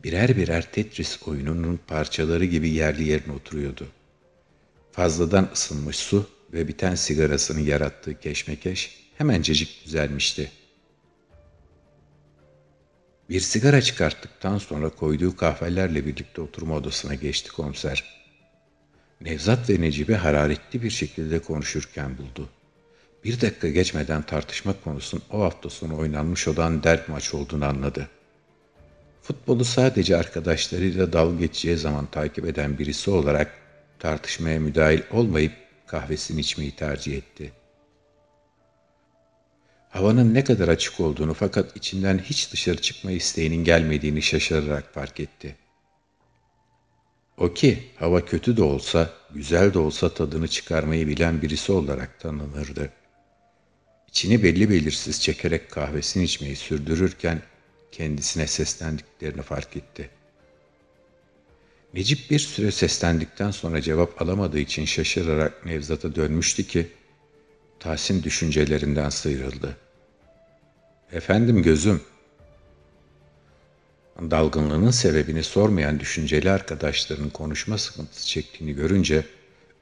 birer 0.04 0.36
birer 0.36 0.72
Tetris 0.72 1.18
oyununun 1.28 1.80
parçaları 1.86 2.44
gibi 2.44 2.68
yerli 2.68 3.08
yerine 3.08 3.32
oturuyordu. 3.32 3.86
Fazladan 4.92 5.50
ısınmış 5.52 5.96
su 5.96 6.30
ve 6.52 6.68
biten 6.68 6.94
sigarasının 6.94 7.60
yarattığı 7.60 8.20
keşmekeş 8.20 9.10
hemencecik 9.18 9.86
düzelmişti. 9.86 10.50
Bir 13.30 13.40
sigara 13.40 13.82
çıkarttıktan 13.82 14.58
sonra 14.58 14.88
koyduğu 14.88 15.36
kahvelerle 15.36 16.06
birlikte 16.06 16.40
oturma 16.40 16.74
odasına 16.74 17.14
geçti 17.14 17.52
komiser. 17.52 18.04
Nevzat 19.20 19.70
ve 19.70 19.80
Necip'i 19.80 20.14
hararetli 20.14 20.82
bir 20.82 20.90
şekilde 20.90 21.38
konuşurken 21.38 22.18
buldu. 22.18 22.48
Bir 23.24 23.40
dakika 23.40 23.68
geçmeden 23.68 24.22
tartışma 24.22 24.74
konusunun 24.84 25.22
o 25.32 25.40
hafta 25.40 25.70
sonu 25.70 25.98
oynanmış 25.98 26.48
olan 26.48 26.82
derb 26.82 27.08
maç 27.08 27.34
olduğunu 27.34 27.64
anladı. 27.64 28.08
Futbolu 29.22 29.64
sadece 29.64 30.16
arkadaşlarıyla 30.16 31.12
dalga 31.12 31.38
geçeceği 31.38 31.76
zaman 31.76 32.06
takip 32.06 32.44
eden 32.44 32.78
birisi 32.78 33.10
olarak 33.10 33.52
tartışmaya 33.98 34.60
müdahil 34.60 35.02
olmayıp 35.10 35.52
kahvesini 35.86 36.40
içmeyi 36.40 36.70
tercih 36.70 37.16
etti. 37.16 37.52
Havanın 40.00 40.34
ne 40.34 40.44
kadar 40.44 40.68
açık 40.68 41.00
olduğunu 41.00 41.34
fakat 41.34 41.76
içinden 41.76 42.18
hiç 42.18 42.52
dışarı 42.52 42.76
çıkma 42.76 43.10
isteğinin 43.10 43.64
gelmediğini 43.64 44.22
şaşırarak 44.22 44.94
fark 44.94 45.20
etti. 45.20 45.56
O 47.36 47.54
ki 47.54 47.84
hava 47.96 48.24
kötü 48.24 48.56
de 48.56 48.62
olsa, 48.62 49.10
güzel 49.34 49.74
de 49.74 49.78
olsa 49.78 50.14
tadını 50.14 50.48
çıkarmayı 50.48 51.06
bilen 51.06 51.42
birisi 51.42 51.72
olarak 51.72 52.20
tanınırdı. 52.20 52.92
İçini 54.08 54.42
belli 54.42 54.70
belirsiz 54.70 55.22
çekerek 55.22 55.70
kahvesini 55.70 56.24
içmeyi 56.24 56.56
sürdürürken 56.56 57.42
kendisine 57.92 58.46
seslendiklerini 58.46 59.42
fark 59.42 59.76
etti. 59.76 60.10
Necip 61.94 62.30
bir 62.30 62.38
süre 62.38 62.70
seslendikten 62.70 63.50
sonra 63.50 63.80
cevap 63.80 64.22
alamadığı 64.22 64.58
için 64.58 64.84
şaşırarak 64.84 65.66
Nevzat'a 65.66 66.14
dönmüştü 66.14 66.66
ki, 66.66 66.86
Tahsin 67.80 68.22
düşüncelerinden 68.22 69.08
sıyrıldı. 69.08 69.76
Efendim 71.12 71.62
gözüm. 71.62 72.00
Dalgınlığının 74.20 74.90
sebebini 74.90 75.42
sormayan 75.42 76.00
düşünceli 76.00 76.50
arkadaşlarının 76.50 77.30
konuşma 77.30 77.78
sıkıntısı 77.78 78.28
çektiğini 78.28 78.74
görünce 78.74 79.24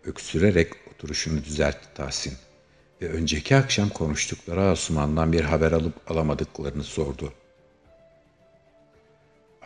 öksürerek 0.04 0.73
oturuşunu 0.94 1.44
düzeltti 1.44 1.88
Tahsin 1.94 2.35
ve 3.02 3.08
önceki 3.08 3.56
akşam 3.56 3.88
konuştukları 3.88 4.61
Asuman'dan 4.62 5.32
bir 5.32 5.40
haber 5.40 5.73
alıp 5.73 6.11
alamadıklarını 6.11 6.85
sordu. 6.85 7.32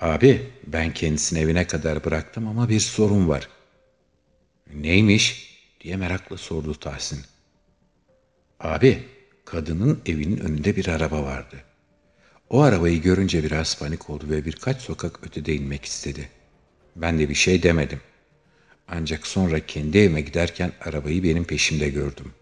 Abi 0.00 0.50
ben 0.66 0.92
kendisini 0.94 1.38
evine 1.38 1.66
kadar 1.66 2.04
bıraktım 2.04 2.48
ama 2.48 2.68
bir 2.68 2.80
sorun 2.80 3.28
var. 3.28 3.48
Neymiş 4.74 5.56
diye 5.80 5.96
merakla 5.96 6.36
sordu 6.36 6.74
Tahsin. 6.74 7.20
Abi, 8.60 9.04
kadının 9.44 10.02
evinin 10.06 10.36
önünde 10.36 10.76
bir 10.76 10.88
araba 10.88 11.22
vardı. 11.22 11.56
O 12.50 12.60
arabayı 12.60 13.02
görünce 13.02 13.44
biraz 13.44 13.78
panik 13.78 14.10
oldu 14.10 14.24
ve 14.30 14.44
birkaç 14.44 14.80
sokak 14.80 15.26
ötede 15.26 15.54
inmek 15.54 15.84
istedi. 15.84 16.28
Ben 16.96 17.18
de 17.18 17.28
bir 17.28 17.34
şey 17.34 17.62
demedim. 17.62 18.00
Ancak 18.88 19.26
sonra 19.26 19.66
kendi 19.66 19.98
evime 19.98 20.20
giderken 20.20 20.72
arabayı 20.80 21.22
benim 21.22 21.44
peşimde 21.44 21.88
gördüm. 21.88 22.32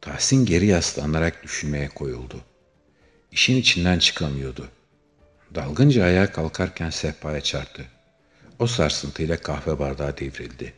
Tahsin 0.00 0.46
geri 0.46 0.66
yaslanarak 0.66 1.42
düşünmeye 1.42 1.88
koyuldu. 1.88 2.40
İşin 3.32 3.56
içinden 3.56 3.98
çıkamıyordu. 3.98 4.68
Dalgınca 5.54 6.04
ayağa 6.04 6.32
kalkarken 6.32 6.90
sehpaya 6.90 7.40
çarptı. 7.40 7.84
O 8.58 8.66
sarsıntıyla 8.66 9.36
kahve 9.36 9.78
bardağı 9.78 10.16
devrildi. 10.16 10.72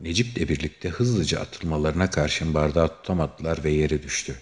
Necip'le 0.00 0.48
birlikte 0.48 0.88
hızlıca 0.88 1.40
atılmalarına 1.40 2.10
karşın 2.10 2.54
bardağı 2.54 2.88
tutamadılar 2.88 3.64
ve 3.64 3.70
yere 3.70 4.02
düştü. 4.02 4.34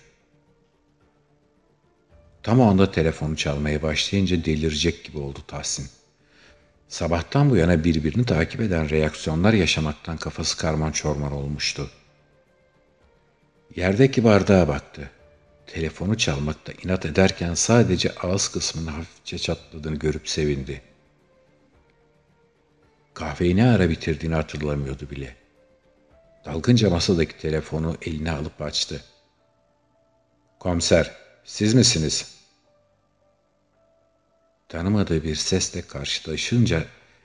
Tam 2.42 2.60
o 2.60 2.64
anda 2.64 2.90
telefonu 2.90 3.36
çalmaya 3.36 3.82
başlayınca 3.82 4.44
delirecek 4.44 5.04
gibi 5.04 5.18
oldu 5.18 5.38
Tahsin. 5.46 5.90
Sabahtan 6.88 7.50
bu 7.50 7.56
yana 7.56 7.84
birbirini 7.84 8.26
takip 8.26 8.60
eden 8.60 8.90
reaksiyonlar 8.90 9.52
yaşamaktan 9.52 10.16
kafası 10.16 10.58
karman 10.58 10.92
çorman 10.92 11.32
olmuştu. 11.32 11.90
Yerdeki 13.76 14.24
bardağa 14.24 14.68
baktı. 14.68 15.10
Telefonu 15.66 16.18
çalmakta 16.18 16.72
inat 16.84 17.06
ederken 17.06 17.54
sadece 17.54 18.14
ağız 18.14 18.48
kısmının 18.48 18.86
hafifçe 18.86 19.38
çatladığını 19.38 19.96
görüp 19.96 20.28
sevindi. 20.28 20.80
Kahveyi 23.14 23.56
ne 23.56 23.70
ara 23.70 23.90
bitirdiğini 23.90 24.34
hatırlamıyordu 24.34 25.10
bile. 25.10 25.41
Dalgınca 26.44 26.90
masadaki 26.90 27.38
telefonu 27.38 27.96
eline 28.02 28.30
alıp 28.30 28.62
açtı. 28.62 29.04
Komiser, 30.58 31.16
siz 31.44 31.74
misiniz? 31.74 32.38
Tanımadığı 34.68 35.22
bir 35.22 35.34
sesle 35.34 35.82
karşılaşınca 35.82 36.84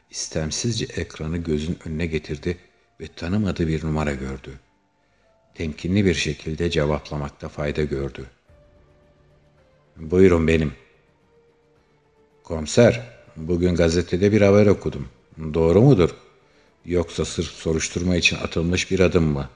istemsizce 0.10 0.86
ekranı 0.86 1.38
gözün 1.38 1.80
önüne 1.86 2.06
getirdi 2.06 2.58
ve 3.02 3.08
tanımadığı 3.08 3.68
bir 3.68 3.86
numara 3.86 4.14
gördü. 4.14 4.60
Temkinli 5.56 6.06
bir 6.06 6.14
şekilde 6.14 6.70
cevaplamakta 6.70 7.50
fayda 7.50 7.84
gördü. 7.84 8.26
Buyurun 9.96 10.48
benim. 10.48 10.74
Komiser, 12.44 13.18
bugün 13.36 13.76
gazetede 13.76 14.32
bir 14.32 14.42
haber 14.42 14.66
okudum. 14.66 15.10
Doğru 15.54 15.82
mudur? 15.82 16.16
Yoksa 16.88 17.25
sırf 17.25 17.51
soruşturma 17.51 18.15
için 18.15 18.38
atılmış 18.38 18.91
bir 18.91 19.00
adım 19.00 19.24
mı? 19.24 19.50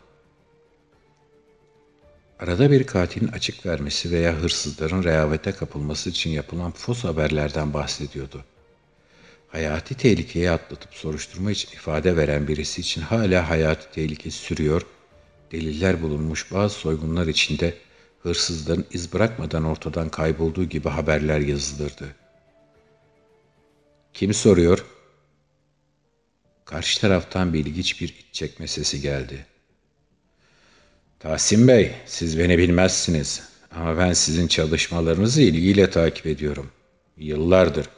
Arada 2.40 2.72
bir 2.72 2.84
katilin 2.88 3.28
açık 3.28 3.66
vermesi 3.66 4.12
veya 4.12 4.34
hırsızların 4.34 5.04
rehavete 5.04 5.52
kapılması 5.52 6.10
için 6.10 6.30
yapılan 6.30 6.72
fos 6.72 7.04
haberlerden 7.04 7.74
bahsediyordu. 7.74 8.44
Hayati 9.48 9.96
tehlikeyi 9.96 10.52
atlatıp 10.52 10.94
soruşturma 10.94 11.52
için 11.52 11.72
ifade 11.72 12.18
veren 12.18 12.48
birisi 12.48 12.82
için 12.82 13.02
hala 13.02 13.50
hayati 13.50 13.92
tehlike 13.92 14.32
sürüyor, 14.32 14.82
deliller 15.52 16.02
bulunmuş 16.02 16.52
bazı 16.52 16.76
soygunlar 16.76 17.28
içinde 17.28 17.78
hırsızların 18.24 18.86
iz 18.92 19.14
bırakmadan 19.14 19.64
ortadan 19.64 20.10
kaybolduğu 20.10 20.66
gibi 20.66 20.90
haberler 20.90 21.40
yazılırdı. 21.40 22.16
Kim 24.14 24.34
soruyor? 24.34 24.86
Karşı 26.72 27.02
taraftan 27.02 27.54
bir 27.54 27.60
ilginç 27.66 28.02
bir 28.02 28.10
iç 28.10 28.26
çekme 28.32 28.68
sesi 28.68 29.02
geldi. 29.02 29.46
Tahsin 31.20 31.68
Bey, 31.68 31.92
siz 32.06 32.40
beni 32.40 32.58
bilmezsiniz 32.58 33.44
ama 33.72 33.98
ben 33.98 34.14
sizin 34.14 34.48
çalışmalarınızı 34.48 35.42
ilgiyle 35.42 35.90
takip 35.90 36.26
ediyorum. 36.26 36.72
Yıllardır. 37.18 37.90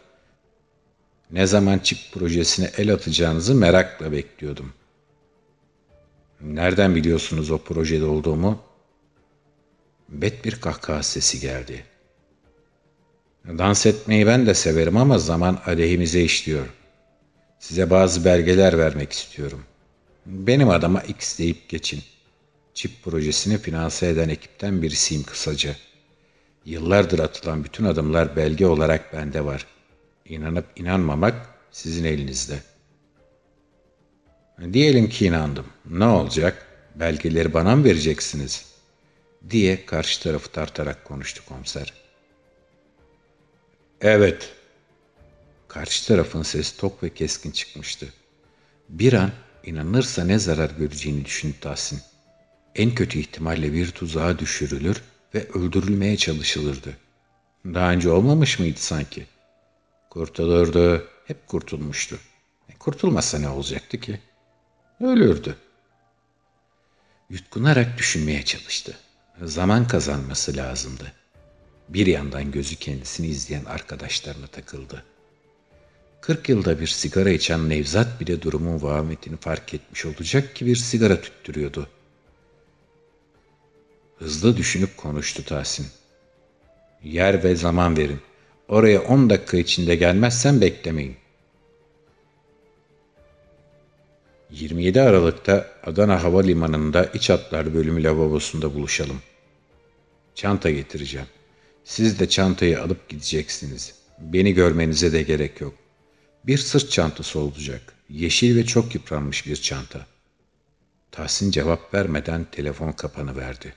Ne 1.32 1.48
zaman 1.48 1.80
çip 1.80 1.98
projesine 2.12 2.70
el 2.78 2.94
atacağınızı 2.94 3.56
merakla 3.56 4.12
bekliyordum. 4.12 4.74
Nereden 6.42 6.96
biliyorsunuz 6.96 7.52
o 7.52 7.58
projede 7.58 8.06
olduğumu? 8.06 8.62
Bet 10.10 10.46
bir 10.46 10.62
kahkaha 10.62 11.04
sesi 11.04 11.40
geldi. 11.40 11.86
Dans 13.48 13.86
etmeyi 13.86 14.28
ben 14.28 14.46
de 14.46 14.54
severim 14.54 14.98
ama 14.98 15.18
zaman 15.18 15.62
aleyhimize 15.66 16.22
işliyor. 16.22 16.68
Size 17.64 17.90
bazı 17.90 18.26
belgeler 18.26 18.78
vermek 18.78 19.12
istiyorum. 19.12 19.66
Benim 20.26 20.70
adama 20.70 21.02
X 21.02 21.40
deyip 21.40 21.70
geçin. 21.70 22.04
Çip 22.74 23.04
projesini 23.04 23.58
finanse 23.58 24.08
eden 24.08 24.30
ekipten 24.30 24.82
birisiyim 24.82 25.24
kısaca. 25.24 25.76
Yıllardır 26.66 27.20
atılan 27.20 27.64
bütün 27.64 27.86
adımlar 27.86 28.36
belge 28.36 28.66
olarak 28.68 29.14
bende 29.14 29.46
var. 29.46 29.68
İnanıp 30.26 30.66
inanmamak 30.76 31.50
sizin 31.72 32.04
elinizde. 32.04 32.60
Diyelim 34.74 35.10
ki 35.10 35.26
inandım. 35.26 35.66
Ne 35.90 36.06
olacak? 36.06 36.68
Belgeleri 36.96 37.54
bana 37.54 37.76
mı 37.76 37.84
vereceksiniz? 37.84 38.66
Diye 39.50 39.86
karşı 39.86 40.24
tarafı 40.24 40.52
tartarak 40.52 41.06
konuştu 41.06 41.46
komiser. 41.46 41.94
Evet. 44.02 44.54
Karşı 45.74 46.08
tarafın 46.08 46.44
sesi 46.44 46.78
tok 46.78 47.04
ve 47.04 47.14
keskin 47.14 47.52
çıkmıştı. 47.52 48.14
Bir 48.90 49.14
an 49.14 49.32
inanırsa 49.64 50.24
ne 50.24 50.40
zarar 50.40 50.70
göreceğini 50.70 51.26
düşündü 51.26 51.56
Tahsin 51.62 52.02
en 52.76 52.96
kötü 52.96 53.20
ihtimalle 53.20 53.74
bir 53.74 53.92
tuzağa 53.92 54.40
düşürülür 54.40 55.02
ve 55.36 55.48
öldürülmeye 55.48 56.18
çalışılırdı. 56.18 56.98
Daha 57.66 57.92
önce 57.92 58.10
olmamış 58.10 58.60
mıydı 58.60 58.80
sanki? 58.80 59.26
Kurtulurdu, 60.10 61.08
hep 61.28 61.48
kurtulmuştu. 61.48 62.20
E, 62.70 62.74
kurtulmasa 62.74 63.40
ne 63.40 63.50
olacaktı 63.50 64.00
ki? 64.00 64.20
Ölürdü. 65.02 65.56
Yutkunarak 67.30 67.98
düşünmeye 67.98 68.46
çalıştı. 68.46 68.98
Zaman 69.42 69.88
kazanması 69.88 70.58
lazımdı. 70.58 71.12
Bir 71.90 72.08
yandan 72.08 72.52
gözü 72.52 72.76
kendisini 72.76 73.28
izleyen 73.28 73.66
arkadaşlarına 73.66 74.48
takıldı. 74.48 75.04
Kırk 76.24 76.50
yılda 76.50 76.80
bir 76.80 76.88
sigara 76.88 77.30
içen 77.30 77.70
Nevzat 77.70 78.20
bile 78.20 78.42
durumun 78.42 78.82
vahametini 78.82 79.38
fark 79.38 79.74
etmiş 79.74 80.06
olacak 80.06 80.56
ki 80.56 80.66
bir 80.66 80.76
sigara 80.76 81.22
tüttürüyordu.'' 81.22 81.88
Hızlı 84.20 84.58
düşünüp 84.58 84.98
konuştu 84.98 85.46
Tahsin. 85.46 85.88
Yer 87.04 87.44
ve 87.44 87.56
zaman 87.56 87.98
verin. 87.98 88.20
Oraya 88.68 89.02
on 89.02 89.30
dakika 89.30 89.58
içinde 89.58 89.96
gelmezsen 89.96 90.62
beklemeyin. 90.62 91.16
27 94.52 95.02
Aralık'ta 95.02 95.68
Adana 95.84 96.24
Havalimanı'nda 96.24 97.06
iç 97.06 97.30
hatlar 97.30 97.74
bölümü 97.74 98.04
lavabosunda 98.04 98.74
buluşalım. 98.74 99.22
Çanta 100.36 100.72
getireceğim. 100.72 101.28
Siz 101.84 102.20
de 102.20 102.30
çantayı 102.30 102.82
alıp 102.82 103.10
gideceksiniz. 103.10 103.96
Beni 104.20 104.54
görmenize 104.54 105.12
de 105.12 105.24
gerek 105.24 105.62
yok. 105.62 105.83
Bir 106.44 106.58
sırt 106.58 106.92
çantası 106.92 107.40
olacak. 107.40 107.82
Yeşil 108.10 108.56
ve 108.56 108.66
çok 108.66 108.96
yıpranmış 108.96 109.48
bir 109.48 109.56
çanta. 109.56 110.06
Tahsin 111.12 111.52
cevap 111.52 111.94
vermeden 111.94 112.46
telefon 112.52 112.92
kapanı 112.92 113.36
verdi. 113.38 113.74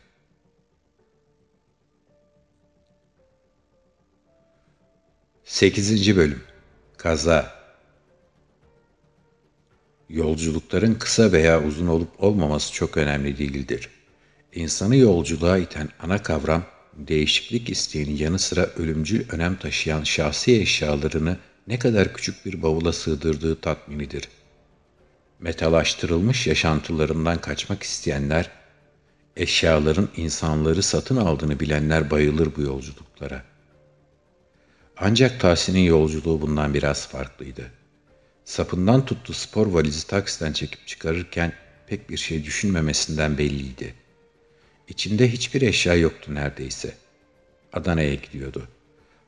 8. 5.45 6.17
Bölüm 6.17 6.43
Kaza 6.97 7.57
Yolculukların 10.09 10.95
kısa 10.95 11.33
veya 11.33 11.65
uzun 11.65 11.87
olup 11.87 12.25
olmaması 12.25 12.73
çok 12.73 12.97
önemli 12.97 13.39
değildir. 13.39 13.89
İnsanı 14.55 14.97
yolculuğa 14.97 15.59
iten 15.59 15.89
ana 16.01 16.23
kavram, 16.23 16.65
değişiklik 16.95 17.71
isteğinin 17.71 18.17
yanı 18.17 18.39
sıra 18.39 18.67
ölümcül 18.67 19.31
önem 19.31 19.57
taşıyan 19.57 20.05
şahsi 20.05 20.61
eşyalarını 20.61 21.37
ne 21.67 21.79
kadar 21.79 22.13
küçük 22.13 22.47
bir 22.47 22.63
bavula 22.63 22.93
sığdırdığı 22.93 23.61
tatminidir. 23.61 24.29
Metalaştırılmış 25.41 26.47
yaşantılarından 26.47 27.41
kaçmak 27.41 27.83
isteyenler, 27.83 28.51
eşyaların 29.37 30.09
insanları 30.17 30.83
satın 30.83 31.17
aldığını 31.17 31.61
bilenler 31.61 32.11
bayılır 32.11 32.57
bu 32.57 32.61
yolculuklara.'' 32.61 33.57
Ancak 34.99 35.41
Tahsin'in 35.41 35.81
yolculuğu 35.81 36.41
bundan 36.41 36.75
biraz 36.75 37.09
farklıydı. 37.09 37.71
Sapından 38.45 39.05
tuttu 39.05 39.33
spor 39.33 39.67
valizi 39.67 40.07
taksiden 40.07 40.53
çekip 40.53 40.87
çıkarırken 40.87 41.53
pek 41.87 42.11
bir 42.11 42.17
şey 42.17 42.45
düşünmemesinden 42.45 43.39
belliydi. 43.39 43.95
İçinde 44.89 45.33
hiçbir 45.33 45.63
eşya 45.63 45.95
yoktu 45.95 46.35
neredeyse. 46.35 46.95
Adana'ya 47.73 48.15
gidiyordu. 48.15 48.69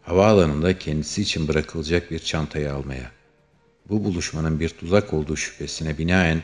Havaalanında 0.02 0.78
kendisi 0.78 1.22
için 1.22 1.48
bırakılacak 1.48 2.11
bir 2.11 2.18
çantayı 2.18 2.74
almaya. 2.74 3.11
Bu 3.88 4.04
buluşmanın 4.04 4.61
bir 4.61 4.68
tuzak 4.68 5.12
olduğu 5.12 5.37
şüphesine 5.37 5.98
binaen 5.98 6.42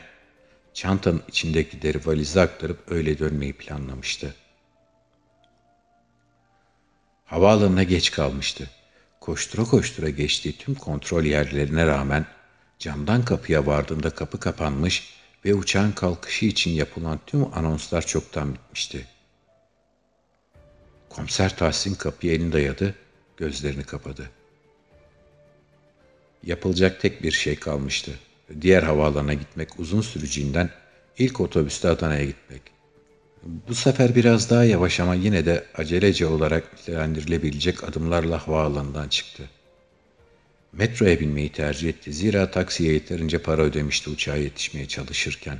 çantanın 0.73 1.23
içindekileri 1.27 1.99
valize 2.05 2.41
aktarıp 2.41 2.91
öyle 2.91 3.19
dönmeyi 3.19 3.53
planlamıştı. 3.53 4.35
Havaalanına 7.25 7.83
geç 7.83 8.11
kalmıştı. 8.11 8.69
Koştura 9.19 9.63
koştura 9.63 10.09
geçtiği 10.09 10.57
tüm 10.57 10.75
kontrol 10.75 11.23
yerlerine 11.23 11.87
rağmen 11.87 12.25
camdan 12.79 13.25
kapıya 13.25 13.65
vardığında 13.65 14.09
kapı 14.09 14.39
kapanmış 14.39 15.15
ve 15.45 15.53
uçağın 15.53 15.91
kalkışı 15.91 16.45
için 16.45 16.71
yapılan 16.71 17.19
tüm 17.25 17.57
anonslar 17.57 18.05
çoktan 18.05 18.53
bitmişti. 18.53 19.07
Komiser 21.09 21.57
Tahsin 21.57 21.95
kapıya 21.95 22.33
elini 22.33 22.53
dayadı, 22.53 22.95
gözlerini 23.37 23.83
kapadı. 23.83 24.29
Yapılacak 26.43 27.01
tek 27.01 27.23
bir 27.23 27.31
şey 27.31 27.55
kalmıştı. 27.55 28.11
Diğer 28.61 28.83
havaalanına 28.83 29.33
gitmek 29.33 29.79
uzun 29.79 30.01
süreceğinden 30.01 30.69
ilk 31.17 31.41
otobüste 31.41 31.89
Adana'ya 31.89 32.25
gitmek. 32.25 32.61
Bu 33.43 33.75
sefer 33.75 34.15
biraz 34.15 34.49
daha 34.49 34.63
yavaş 34.63 34.99
ama 34.99 35.15
yine 35.15 35.45
de 35.45 35.65
acelece 35.75 36.25
olarak 36.25 36.73
nitelendirilebilecek 36.73 37.83
adımlarla 37.83 38.47
havaalanından 38.47 39.07
çıktı. 39.07 39.43
Metroya 40.73 41.19
binmeyi 41.19 41.51
tercih 41.51 41.89
etti 41.89 42.13
zira 42.13 42.51
taksiye 42.51 42.93
yeterince 42.93 43.37
para 43.37 43.61
ödemişti 43.61 44.09
uçağa 44.09 44.35
yetişmeye 44.35 44.87
çalışırken. 44.87 45.57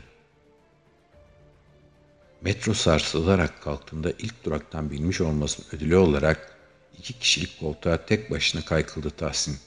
Metro 2.41 2.73
sarsılarak 2.73 3.61
kalktığında 3.61 4.11
ilk 4.11 4.45
duraktan 4.45 4.91
binmiş 4.91 5.21
olmasının 5.21 5.67
ödülü 5.71 5.95
olarak 5.95 6.54
iki 6.97 7.19
kişilik 7.19 7.59
koltuğa 7.59 8.05
tek 8.05 8.31
başına 8.31 8.65
kaykıldı 8.65 9.09
Tahsin. 9.09 9.57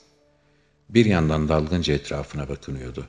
Bir 0.89 1.07
yandan 1.07 1.49
dalgınca 1.49 1.95
etrafına 1.95 2.49
bakınıyordu. 2.49 3.09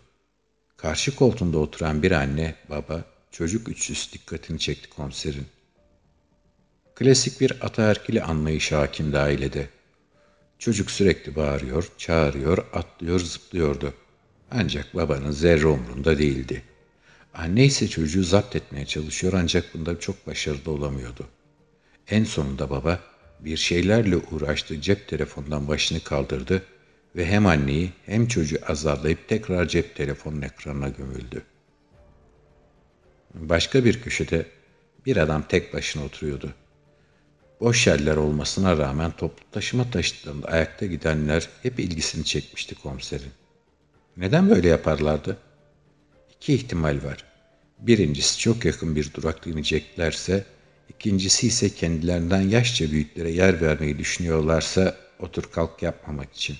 Karşı 0.77 1.15
koltuğunda 1.15 1.57
oturan 1.57 2.03
bir 2.03 2.11
anne, 2.11 2.55
baba, 2.69 3.05
çocuk 3.31 3.69
üçlüsü 3.69 4.13
dikkatini 4.13 4.59
çekti 4.59 4.89
komiserin. 4.89 5.47
Klasik 6.95 7.41
bir 7.41 7.65
ataerkili 7.65 8.23
anlayış 8.23 8.71
hakim 8.71 9.15
ailede. 9.15 9.69
Çocuk 10.59 10.91
sürekli 10.91 11.35
bağırıyor, 11.35 11.91
çağırıyor, 11.97 12.57
atlıyor, 12.73 13.19
zıplıyordu. 13.19 13.93
Ancak 14.51 14.95
babanın 14.95 15.31
zerre 15.31 15.67
umrunda 15.67 16.17
değildi. 16.17 16.63
Anne 17.33 17.65
ise 17.65 17.87
çocuğu 17.87 18.23
zapt 18.23 18.55
etmeye 18.55 18.85
çalışıyor 18.85 19.33
ancak 19.35 19.73
bunda 19.73 19.99
çok 19.99 20.27
başarılı 20.27 20.71
olamıyordu. 20.71 21.27
En 22.07 22.23
sonunda 22.23 22.69
baba 22.69 22.99
bir 23.39 23.57
şeylerle 23.57 24.17
uğraştığı 24.17 24.81
cep 24.81 25.07
telefonundan 25.07 25.67
başını 25.67 25.99
kaldırdı 25.99 26.63
ve 27.15 27.25
hem 27.25 27.45
anneyi 27.45 27.91
hem 28.05 28.27
çocuğu 28.27 28.57
azarlayıp 28.67 29.27
tekrar 29.27 29.67
cep 29.67 29.95
telefonun 29.95 30.41
ekranına 30.41 30.89
gömüldü. 30.89 31.43
Başka 33.33 33.85
bir 33.85 34.01
köşede 34.01 34.45
bir 35.05 35.17
adam 35.17 35.43
tek 35.49 35.73
başına 35.73 36.03
oturuyordu. 36.03 36.53
Boş 37.59 37.87
yerler 37.87 38.15
olmasına 38.15 38.77
rağmen 38.77 39.11
toplu 39.11 39.43
taşıma 39.51 39.91
taşıtlarında 39.91 40.47
ayakta 40.47 40.85
gidenler 40.85 41.49
hep 41.63 41.79
ilgisini 41.79 42.25
çekmişti 42.25 42.75
komiserin. 42.75 43.31
Neden 44.17 44.49
böyle 44.49 44.67
yaparlardı? 44.67 45.37
İki 46.35 46.53
ihtimal 46.53 47.03
var. 47.03 47.25
Birincisi 47.79 48.39
çok 48.39 48.65
yakın 48.65 48.95
bir 48.95 49.13
durakta 49.13 49.49
ineceklerse, 49.49 50.45
ikincisi 50.99 51.47
ise 51.47 51.69
kendilerinden 51.69 52.41
yaşça 52.41 52.91
büyüklere 52.91 53.31
yer 53.31 53.61
vermeyi 53.61 53.97
düşünüyorlarsa 53.97 54.97
otur 55.19 55.43
kalk 55.51 55.83
yapmamak 55.83 56.33
için. 56.33 56.57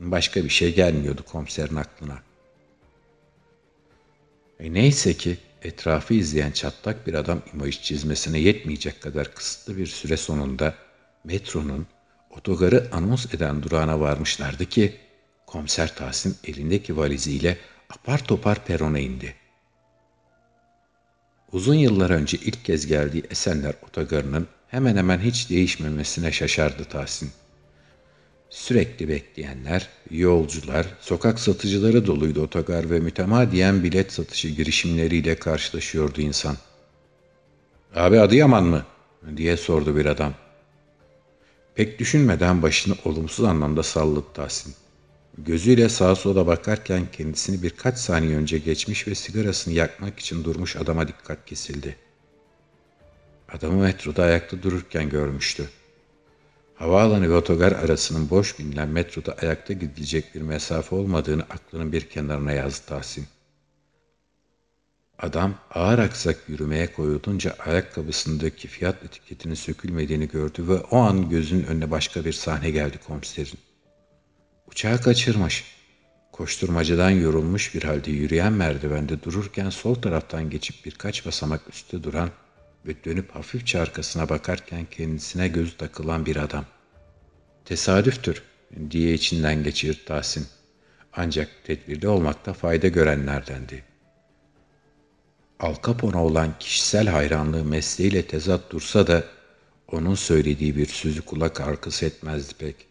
Başka 0.00 0.44
bir 0.44 0.48
şey 0.48 0.74
gelmiyordu 0.74 1.24
komiserin 1.32 1.76
aklına. 1.76 2.18
E 4.60 4.74
neyse 4.74 5.14
ki 5.14 5.38
etrafı 5.62 6.14
izleyen 6.14 6.50
çatlak 6.50 7.06
bir 7.06 7.14
adam 7.14 7.42
imaj 7.54 7.82
çizmesine 7.82 8.38
yetmeyecek 8.38 9.02
kadar 9.02 9.34
kısıtlı 9.34 9.76
bir 9.76 9.86
süre 9.86 10.16
sonunda 10.16 10.74
metronun 11.24 11.86
otogarı 12.30 12.88
anons 12.92 13.34
eden 13.34 13.62
durağına 13.62 14.00
varmışlardı 14.00 14.66
ki 14.66 14.96
komiser 15.46 15.94
Tahsin 15.94 16.36
elindeki 16.44 16.96
valiziyle 16.96 17.58
apar 17.90 18.24
topar 18.24 18.64
perona 18.64 18.98
indi. 18.98 19.39
Uzun 21.52 21.74
yıllar 21.74 22.10
önce 22.10 22.38
ilk 22.38 22.64
kez 22.64 22.86
geldiği 22.86 23.22
Esenler 23.30 23.74
otogarının 23.88 24.46
hemen 24.68 24.96
hemen 24.96 25.18
hiç 25.18 25.50
değişmemesine 25.50 26.32
şaşardı 26.32 26.84
Tahsin. 26.84 27.30
Sürekli 28.50 29.08
bekleyenler, 29.08 29.88
yolcular, 30.10 30.86
sokak 31.00 31.38
satıcıları 31.40 32.06
doluydu 32.06 32.42
otogar 32.42 32.90
ve 32.90 33.00
mütemadiyen 33.00 33.82
bilet 33.82 34.12
satışı 34.12 34.48
girişimleriyle 34.48 35.34
karşılaşıyordu 35.34 36.20
insan. 36.20 36.56
''Abi 37.94 38.20
Adıyaman 38.20 38.64
mı?'' 38.64 38.86
diye 39.36 39.56
sordu 39.56 39.96
bir 39.96 40.06
adam. 40.06 40.34
Pek 41.74 41.98
düşünmeden 41.98 42.62
başını 42.62 42.94
olumsuz 43.04 43.44
anlamda 43.44 43.82
salladı 43.82 44.26
Tahsin. 44.34 44.74
Gözüyle 45.46 45.88
sağa 45.88 46.14
sola 46.14 46.46
bakarken 46.46 47.06
kendisini 47.12 47.62
birkaç 47.62 47.98
saniye 47.98 48.36
önce 48.36 48.58
geçmiş 48.58 49.08
ve 49.08 49.14
sigarasını 49.14 49.74
yakmak 49.74 50.18
için 50.18 50.44
durmuş 50.44 50.76
adama 50.76 51.08
dikkat 51.08 51.46
kesildi. 51.46 51.96
Adamı 53.48 53.82
metroda 53.82 54.22
ayakta 54.22 54.62
dururken 54.62 55.08
görmüştü. 55.08 55.68
Havaalanı 56.74 57.30
ve 57.30 57.34
otogar 57.34 57.72
arasının 57.72 58.30
boş 58.30 58.58
binilen 58.58 58.88
metroda 58.88 59.32
ayakta 59.42 59.72
gidilecek 59.72 60.34
bir 60.34 60.40
mesafe 60.40 60.96
olmadığını 60.96 61.42
aklının 61.42 61.92
bir 61.92 62.00
kenarına 62.08 62.52
yazdı 62.52 62.86
Tahsin. 62.86 63.26
Adam 65.18 65.54
ağır 65.70 65.98
aksak 65.98 66.36
yürümeye 66.48 66.92
koyulunca 66.92 67.56
ayakkabısındaki 67.58 68.68
fiyat 68.68 69.04
etiketinin 69.04 69.54
sökülmediğini 69.54 70.28
gördü 70.28 70.68
ve 70.68 70.74
o 70.74 70.98
an 70.98 71.28
gözünün 71.28 71.64
önüne 71.64 71.90
başka 71.90 72.24
bir 72.24 72.32
sahne 72.32 72.70
geldi 72.70 72.98
komiserin. 73.06 73.58
Uçağı 74.70 75.00
kaçırmış. 75.00 75.64
Koşturmacadan 76.32 77.10
yorulmuş 77.10 77.74
bir 77.74 77.82
halde 77.82 78.10
yürüyen 78.10 78.52
merdivende 78.52 79.22
dururken 79.22 79.70
sol 79.70 79.94
taraftan 79.94 80.50
geçip 80.50 80.84
birkaç 80.84 81.26
basamak 81.26 81.60
üstte 81.68 82.02
duran 82.02 82.30
ve 82.86 83.04
dönüp 83.04 83.34
hafifçe 83.34 83.80
arkasına 83.80 84.28
bakarken 84.28 84.86
kendisine 84.90 85.48
gözü 85.48 85.76
takılan 85.76 86.26
bir 86.26 86.36
adam. 86.36 86.64
Tesadüftür 87.64 88.42
diye 88.90 89.14
içinden 89.14 89.64
geçirir 89.64 90.00
Tahsin. 90.06 90.46
Ancak 91.12 91.48
tedbirli 91.64 92.08
olmakta 92.08 92.52
fayda 92.52 92.88
görenlerdendi. 92.88 93.84
Al 95.60 95.74
Capone 95.86 96.16
olan 96.16 96.54
kişisel 96.58 97.08
hayranlığı 97.08 97.64
mesleğiyle 97.64 98.26
tezat 98.26 98.70
dursa 98.70 99.06
da 99.06 99.24
onun 99.88 100.14
söylediği 100.14 100.76
bir 100.76 100.86
sözü 100.86 101.22
kulak 101.22 101.60
arkası 101.60 102.06
etmezdi 102.06 102.54
pek. 102.58 102.89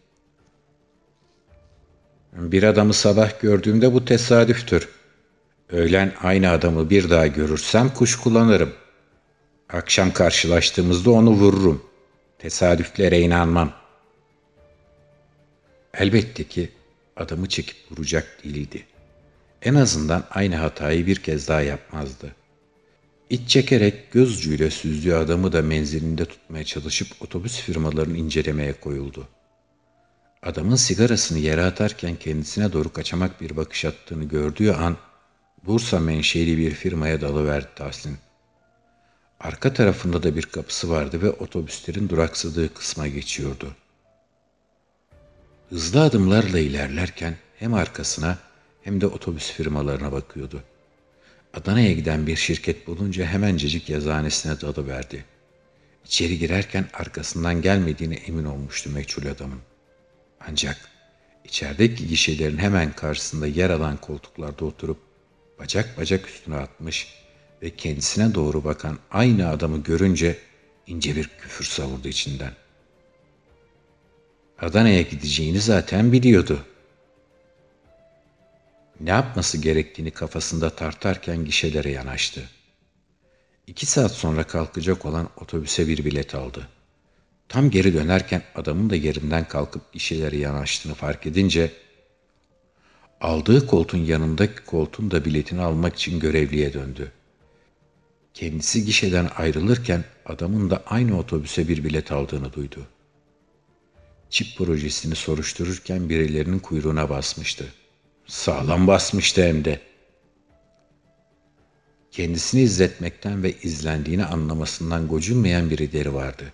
Bir 2.32 2.62
adamı 2.62 2.94
sabah 2.94 3.40
gördüğümde 3.40 3.92
bu 3.92 4.04
tesadüftür. 4.04 4.88
Öğlen 5.68 6.12
aynı 6.22 6.50
adamı 6.50 6.90
bir 6.90 7.10
daha 7.10 7.26
görürsem 7.26 7.94
kuş 7.94 8.16
kullanırım. 8.16 8.72
Akşam 9.68 10.12
karşılaştığımızda 10.12 11.10
onu 11.10 11.30
vururum. 11.30 11.84
Tesadüflere 12.38 13.20
inanmam. 13.20 13.72
Elbette 15.94 16.44
ki 16.44 16.68
adamı 17.16 17.48
çekip 17.48 17.76
vuracak 17.90 18.44
değildi. 18.44 18.84
En 19.62 19.74
azından 19.74 20.24
aynı 20.30 20.56
hatayı 20.56 21.06
bir 21.06 21.16
kez 21.16 21.48
daha 21.48 21.60
yapmazdı. 21.60 22.34
İç 23.30 23.48
çekerek 23.48 24.12
göz 24.12 24.38
ucuyla 24.38 24.70
süzdüğü 24.70 25.14
adamı 25.14 25.52
da 25.52 25.62
menzilinde 25.62 26.24
tutmaya 26.24 26.64
çalışıp 26.64 27.08
otobüs 27.20 27.60
firmalarını 27.60 28.16
incelemeye 28.16 28.72
koyuldu. 28.72 29.28
Adamın 30.42 30.76
sigarasını 30.76 31.38
yere 31.38 31.64
atarken 31.64 32.16
kendisine 32.16 32.72
doğru 32.72 32.92
kaçamak 32.92 33.40
bir 33.40 33.56
bakış 33.56 33.84
attığını 33.84 34.24
gördüğü 34.24 34.70
an 34.70 34.96
Bursa 35.66 36.00
menşeli 36.00 36.58
bir 36.58 36.70
firmaya 36.70 37.20
dalıverdi 37.20 37.68
Tahsin. 37.76 38.18
Arka 39.40 39.72
tarafında 39.72 40.22
da 40.22 40.36
bir 40.36 40.42
kapısı 40.42 40.90
vardı 40.90 41.22
ve 41.22 41.30
otobüslerin 41.30 42.08
duraksadığı 42.08 42.74
kısma 42.74 43.06
geçiyordu. 43.06 43.76
Hızlı 45.70 46.02
adımlarla 46.02 46.58
ilerlerken 46.58 47.36
hem 47.58 47.74
arkasına 47.74 48.38
hem 48.82 49.00
de 49.00 49.06
otobüs 49.06 49.52
firmalarına 49.52 50.12
bakıyordu. 50.12 50.62
Adana'ya 51.54 51.92
giden 51.92 52.26
bir 52.26 52.36
şirket 52.36 52.86
bulunca 52.86 53.26
hemencecik 53.26 53.90
yazıhanesine 53.90 54.60
dalıverdi. 54.60 55.24
İçeri 56.04 56.38
girerken 56.38 56.88
arkasından 56.92 57.62
gelmediğine 57.62 58.14
emin 58.14 58.44
olmuştu 58.44 58.90
meçhul 58.90 59.26
adamın. 59.26 59.60
Ancak 60.48 60.76
içerideki 61.44 62.08
gişelerin 62.08 62.58
hemen 62.58 62.92
karşısında 62.92 63.46
yer 63.46 63.70
alan 63.70 63.96
koltuklarda 63.96 64.64
oturup 64.64 64.98
bacak 65.58 65.98
bacak 65.98 66.28
üstüne 66.28 66.56
atmış 66.56 67.14
ve 67.62 67.70
kendisine 67.76 68.34
doğru 68.34 68.64
bakan 68.64 68.98
aynı 69.10 69.48
adamı 69.48 69.82
görünce 69.82 70.38
ince 70.86 71.16
bir 71.16 71.28
küfür 71.28 71.64
savurdu 71.64 72.08
içinden. 72.08 72.52
Adana'ya 74.60 75.02
gideceğini 75.02 75.60
zaten 75.60 76.12
biliyordu. 76.12 76.64
Ne 79.00 79.10
yapması 79.10 79.58
gerektiğini 79.58 80.10
kafasında 80.10 80.70
tartarken 80.70 81.44
gişelere 81.44 81.90
yanaştı. 81.90 82.48
İki 83.66 83.86
saat 83.86 84.12
sonra 84.12 84.44
kalkacak 84.44 85.06
olan 85.06 85.28
otobüse 85.36 85.88
bir 85.88 86.04
bilet 86.04 86.34
aldı. 86.34 86.68
Tam 87.50 87.70
geri 87.70 87.94
dönerken 87.94 88.42
adamın 88.54 88.90
da 88.90 88.96
yerinden 88.96 89.48
kalkıp 89.48 89.92
gişelere 89.92 90.36
yanaştığını 90.36 90.94
fark 90.94 91.26
edince 91.26 91.72
aldığı 93.20 93.66
koltuğun 93.66 93.98
yanındaki 93.98 94.64
koltuğun 94.66 95.10
da 95.10 95.24
biletini 95.24 95.60
almak 95.60 95.96
için 95.96 96.20
görevliye 96.20 96.72
döndü. 96.72 97.12
Kendisi 98.34 98.84
gişeden 98.84 99.30
ayrılırken 99.36 100.04
adamın 100.26 100.70
da 100.70 100.82
aynı 100.86 101.18
otobüse 101.18 101.68
bir 101.68 101.84
bilet 101.84 102.12
aldığını 102.12 102.52
duydu. 102.52 102.86
Çip 104.30 104.58
projesini 104.58 105.14
soruştururken 105.14 106.08
birilerinin 106.08 106.58
kuyruğuna 106.58 107.10
basmıştı. 107.10 107.64
Sağlam 108.26 108.86
basmıştı 108.86 109.42
hem 109.42 109.64
de. 109.64 109.80
Kendisini 112.10 112.60
izletmekten 112.60 113.42
ve 113.42 113.52
izlendiğini 113.52 114.24
anlamasından 114.24 115.08
gocunmayan 115.08 115.70
birileri 115.70 116.14
vardı. 116.14 116.52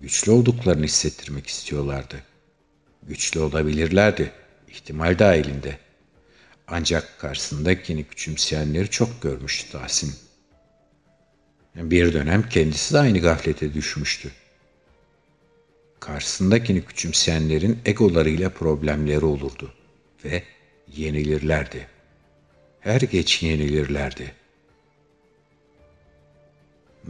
Güçlü 0.00 0.32
olduklarını 0.32 0.84
hissettirmek 0.84 1.46
istiyorlardı. 1.46 2.22
Güçlü 3.02 3.40
olabilirlerdi, 3.40 4.32
ihtimal 4.68 5.18
dahilinde. 5.18 5.78
Ancak 6.68 7.18
karşısındakini 7.18 8.04
küçümseyenleri 8.04 8.90
çok 8.90 9.22
görmüştü 9.22 9.72
Tahsin. 9.72 10.14
Bir 11.74 12.12
dönem 12.12 12.48
kendisi 12.48 12.94
de 12.94 12.98
aynı 12.98 13.18
gaflete 13.18 13.74
düşmüştü. 13.74 14.32
Karşısındakini 16.00 16.84
küçümseyenlerin 16.84 17.78
egolarıyla 17.84 18.50
problemleri 18.50 19.24
olurdu 19.24 19.74
ve 20.24 20.42
yenilirlerdi. 20.96 21.88
Her 22.80 23.00
geç 23.00 23.42
yenilirlerdi. 23.42 24.34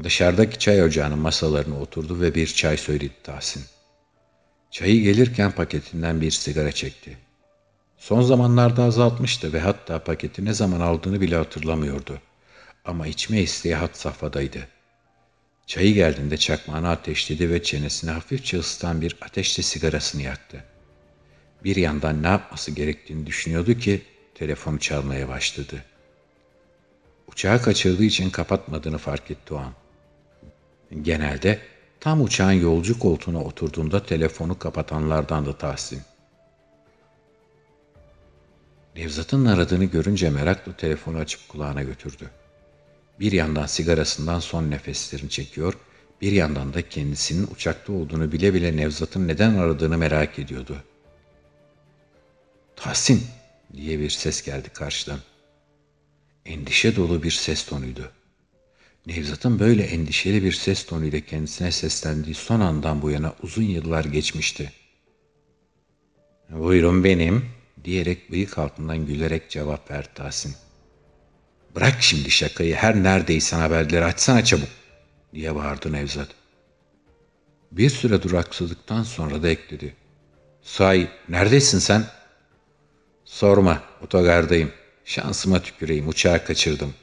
Dışarıdaki 0.02 0.58
çay 0.58 0.82
ocağının 0.82 1.18
masalarına 1.18 1.80
oturdu 1.80 2.20
ve 2.20 2.34
bir 2.34 2.46
çay 2.46 2.76
söyledi 2.76 3.14
Tahsin. 3.22 3.64
Çayı 4.70 5.02
gelirken 5.02 5.52
paketinden 5.52 6.20
bir 6.20 6.30
sigara 6.30 6.72
çekti. 6.72 7.18
Son 7.98 8.22
zamanlarda 8.22 8.82
azaltmıştı 8.84 9.52
ve 9.52 9.60
hatta 9.60 10.04
paketi 10.04 10.44
ne 10.44 10.52
zaman 10.54 10.80
aldığını 10.80 11.20
bile 11.20 11.36
hatırlamıyordu. 11.36 12.20
Ama 12.84 13.06
içme 13.06 13.40
isteği 13.40 13.74
hat 13.74 13.96
safhadaydı. 13.96 14.68
Çayı 15.66 15.94
geldiğinde 15.94 16.36
çakmağını 16.36 16.88
ateşledi 16.88 17.50
ve 17.50 17.62
çenesini 17.62 18.10
hafifçe 18.10 18.58
ısıtan 18.58 19.00
bir 19.00 19.16
ateşli 19.20 19.62
sigarasını 19.62 20.22
yaktı. 20.22 20.64
Bir 21.64 21.76
yandan 21.76 22.22
ne 22.22 22.26
yapması 22.26 22.70
gerektiğini 22.70 23.26
düşünüyordu 23.26 23.74
ki 23.74 24.02
telefonu 24.34 24.78
çalmaya 24.78 25.28
başladı. 25.28 25.84
Uçağı 27.28 27.62
kaçırdığı 27.62 28.04
için 28.04 28.30
kapatmadığını 28.30 28.98
fark 28.98 29.30
etti 29.30 29.54
o 29.54 29.56
an. 29.56 29.72
Genelde 31.02 31.58
tam 32.00 32.22
uçağın 32.22 32.52
yolcu 32.52 32.98
koltuğuna 32.98 33.42
oturduğunda 33.42 34.06
telefonu 34.06 34.58
kapatanlardan 34.58 35.46
da 35.46 35.58
Tahsin. 35.58 36.02
Nevzat'ın 38.96 39.44
aradığını 39.44 39.84
görünce 39.84 40.30
merakla 40.30 40.76
telefonu 40.76 41.18
açıp 41.18 41.48
kulağına 41.48 41.82
götürdü. 41.82 42.30
Bir 43.20 43.32
yandan 43.32 43.66
sigarasından 43.66 44.40
son 44.40 44.70
nefeslerini 44.70 45.30
çekiyor, 45.30 45.74
bir 46.20 46.32
yandan 46.32 46.74
da 46.74 46.88
kendisinin 46.88 47.46
uçakta 47.54 47.92
olduğunu 47.92 48.32
bile 48.32 48.54
bile 48.54 48.76
Nevzat'ın 48.76 49.28
neden 49.28 49.54
aradığını 49.54 49.98
merak 49.98 50.38
ediyordu. 50.38 50.76
Tahsin 52.76 53.26
diye 53.72 53.98
bir 53.98 54.10
ses 54.10 54.42
geldi 54.42 54.68
karşıdan. 54.68 55.18
Endişe 56.44 56.96
dolu 56.96 57.22
bir 57.22 57.30
ses 57.30 57.66
tonuydu. 57.66 58.12
Nevzat'ın 59.06 59.58
böyle 59.58 59.82
endişeli 59.82 60.44
bir 60.44 60.52
ses 60.52 60.86
tonuyla 60.86 61.20
kendisine 61.20 61.72
seslendiği 61.72 62.34
son 62.34 62.60
andan 62.60 63.02
bu 63.02 63.10
yana 63.10 63.34
uzun 63.42 63.62
yıllar 63.62 64.04
geçmişti. 64.04 64.72
Buyurun 66.50 67.04
benim 67.04 67.44
diyerek 67.84 68.30
bıyık 68.30 68.58
altından 68.58 69.06
gülerek 69.06 69.50
cevap 69.50 69.90
verdi 69.90 70.08
Tahsin. 70.14 70.54
Bırak 71.74 71.96
şimdi 72.00 72.30
şakayı 72.30 72.74
her 72.74 73.02
neredeysen 73.02 73.60
haberleri 73.60 74.04
açsana 74.04 74.44
çabuk 74.44 74.68
diye 75.34 75.54
bağırdı 75.54 75.92
Nevzat. 75.92 76.28
Bir 77.72 77.90
süre 77.90 78.22
duraksadıktan 78.22 79.02
sonra 79.02 79.42
da 79.42 79.48
ekledi. 79.48 79.94
Say 80.62 81.08
neredesin 81.28 81.78
sen? 81.78 82.04
Sorma 83.24 83.82
otogardayım. 84.02 84.72
Şansıma 85.04 85.62
tüküreyim 85.62 86.08
uçağı 86.08 86.44
kaçırdım. 86.44 86.94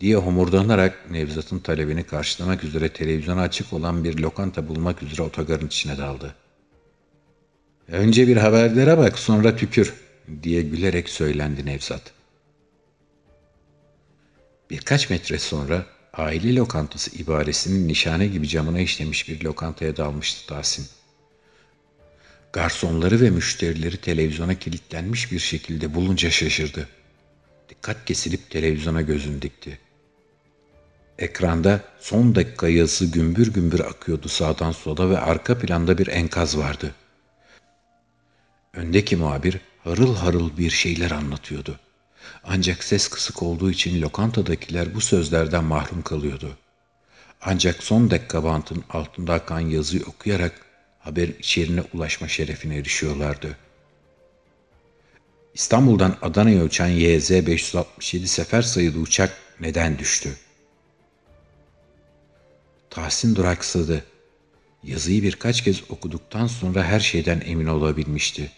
Diye 0.00 0.16
homurdanarak 0.16 1.10
Nevzat'ın 1.10 1.58
talebini 1.58 2.02
karşılamak 2.02 2.64
üzere 2.64 2.88
televizyona 2.88 3.40
açık 3.40 3.72
olan 3.72 4.04
bir 4.04 4.18
lokanta 4.18 4.68
bulmak 4.68 5.02
üzere 5.02 5.22
otogarın 5.22 5.66
içine 5.66 5.98
daldı. 5.98 6.34
Önce 7.88 8.28
bir 8.28 8.36
haberlere 8.36 8.98
bak 8.98 9.18
sonra 9.18 9.56
tükür 9.56 9.94
diye 10.42 10.62
gülerek 10.62 11.08
söylendi 11.08 11.66
Nevzat. 11.66 12.02
Birkaç 14.70 15.10
metre 15.10 15.38
sonra 15.38 15.86
aile 16.14 16.56
lokantası 16.56 17.16
ibaresinin 17.16 17.88
nişane 17.88 18.26
gibi 18.26 18.48
camına 18.48 18.80
işlemiş 18.80 19.28
bir 19.28 19.44
lokantaya 19.44 19.96
dalmıştı 19.96 20.46
Tahsin. 20.48 20.86
Garsonları 22.52 23.20
ve 23.20 23.30
müşterileri 23.30 23.96
televizyona 23.96 24.54
kilitlenmiş 24.54 25.32
bir 25.32 25.38
şekilde 25.38 25.94
bulunca 25.94 26.30
şaşırdı. 26.30 26.88
Dikkat 27.68 28.04
kesilip 28.04 28.50
televizyona 28.50 29.02
gözünü 29.02 29.42
dikti. 29.42 29.85
Ekranda 31.18 31.80
son 32.00 32.34
dakika 32.34 32.68
yazısı 32.68 33.06
gümbür 33.06 33.52
gümbür 33.52 33.80
akıyordu 33.80 34.28
sağdan 34.28 34.72
sola 34.72 35.10
ve 35.10 35.18
arka 35.18 35.58
planda 35.58 35.98
bir 35.98 36.06
enkaz 36.06 36.58
vardı. 36.58 36.94
Öndeki 38.72 39.16
muhabir 39.16 39.60
harıl 39.84 40.16
harıl 40.16 40.56
bir 40.56 40.70
şeyler 40.70 41.10
anlatıyordu. 41.10 41.80
Ancak 42.44 42.84
ses 42.84 43.08
kısık 43.08 43.42
olduğu 43.42 43.70
için 43.70 44.02
lokantadakiler 44.02 44.94
bu 44.94 45.00
sözlerden 45.00 45.64
mahrum 45.64 46.02
kalıyordu. 46.02 46.56
Ancak 47.40 47.82
son 47.82 48.10
dakika 48.10 48.44
bantın 48.44 48.84
altında 48.90 49.32
akan 49.34 49.60
yazıyı 49.60 50.02
okuyarak 50.06 50.52
haber 50.98 51.28
içeriğine 51.28 51.82
ulaşma 51.92 52.28
şerefine 52.28 52.76
erişiyorlardı. 52.76 53.56
İstanbul'dan 55.54 56.16
Adana'ya 56.22 56.64
uçan 56.64 56.88
YZ 56.88 57.30
567 57.30 58.28
sefer 58.28 58.62
sayılı 58.62 58.98
uçak 58.98 59.32
neden 59.60 59.98
düştü? 59.98 60.36
Tahsin 62.96 63.36
duraksadı. 63.36 64.04
Yazıyı 64.82 65.22
birkaç 65.22 65.64
kez 65.64 65.90
okuduktan 65.90 66.46
sonra 66.46 66.84
her 66.84 67.00
şeyden 67.00 67.42
emin 67.46 67.66
olabilmişti. 67.66 68.50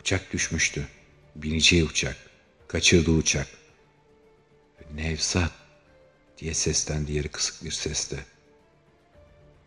Uçak 0.00 0.32
düşmüştü. 0.32 0.88
Bineceği 1.36 1.84
uçak. 1.84 2.16
Kaçırdığı 2.68 3.10
uçak. 3.10 3.46
Nevzat 4.94 5.52
diye 6.38 6.54
seslendi 6.54 7.12
yeri 7.12 7.28
kısık 7.28 7.64
bir 7.64 7.70
sesle. 7.70 8.16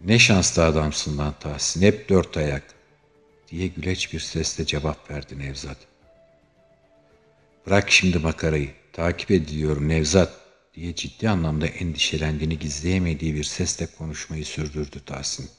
Ne 0.01 0.19
şanslı 0.19 0.65
adamsın 0.65 1.17
lan 1.17 1.35
Tahsin, 1.39 1.81
hep 1.81 2.09
dört 2.09 2.37
ayak 2.37 2.63
diye 3.51 3.67
güleç 3.67 4.13
bir 4.13 4.19
sesle 4.19 4.65
cevap 4.65 5.11
verdi 5.11 5.39
Nevzat. 5.39 5.77
Bırak 7.65 7.91
şimdi 7.91 8.17
makarayı, 8.19 8.69
takip 8.93 9.31
ediliyorum 9.31 9.89
Nevzat 9.89 10.40
diye 10.73 10.95
ciddi 10.95 11.29
anlamda 11.29 11.67
endişelendiğini 11.67 12.59
gizleyemediği 12.59 13.35
bir 13.35 13.43
sesle 13.43 13.85
konuşmayı 13.85 14.45
sürdürdü 14.45 15.01
Tahsin. 15.05 15.49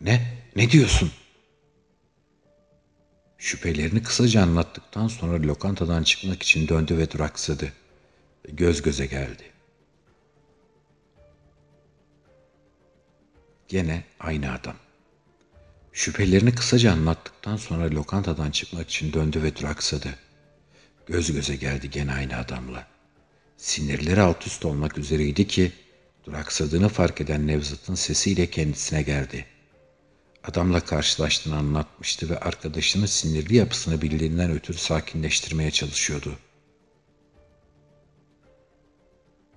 Ne? 0.00 0.38
Ne 0.56 0.70
diyorsun? 0.70 1.12
Şüphelerini 3.38 4.02
kısaca 4.02 4.42
anlattıktan 4.42 5.08
sonra 5.08 5.42
lokantadan 5.42 6.02
çıkmak 6.02 6.42
için 6.42 6.68
döndü 6.68 6.98
ve 6.98 7.10
duraksadı. 7.10 7.72
Göz 8.44 8.82
göze 8.82 9.06
geldi. 9.06 9.42
Gene 13.68 14.04
aynı 14.20 14.52
adam. 14.52 14.76
Şüphelerini 15.92 16.54
kısaca 16.54 16.92
anlattıktan 16.92 17.56
sonra 17.56 17.90
lokantadan 17.90 18.50
çıkmak 18.50 18.90
için 18.90 19.12
döndü 19.12 19.42
ve 19.42 19.56
duraksadı. 19.56 20.08
Göz 21.06 21.32
göze 21.32 21.56
geldi 21.56 21.90
gene 21.90 22.12
aynı 22.12 22.36
adamla. 22.36 22.97
Sinirleri 23.58 24.20
alt 24.20 24.46
üst 24.46 24.64
olmak 24.64 24.98
üzereydi 24.98 25.46
ki 25.46 25.72
duraksadığını 26.26 26.88
fark 26.88 27.20
eden 27.20 27.46
Nevzat'ın 27.46 27.94
sesiyle 27.94 28.50
kendisine 28.50 29.02
geldi. 29.02 29.46
Adamla 30.44 30.80
karşılaştığını 30.80 31.56
anlatmıştı 31.56 32.30
ve 32.30 32.38
arkadaşının 32.38 33.06
sinirli 33.06 33.56
yapısını 33.56 34.02
bildiğinden 34.02 34.50
ötürü 34.50 34.78
sakinleştirmeye 34.78 35.70
çalışıyordu. 35.70 36.38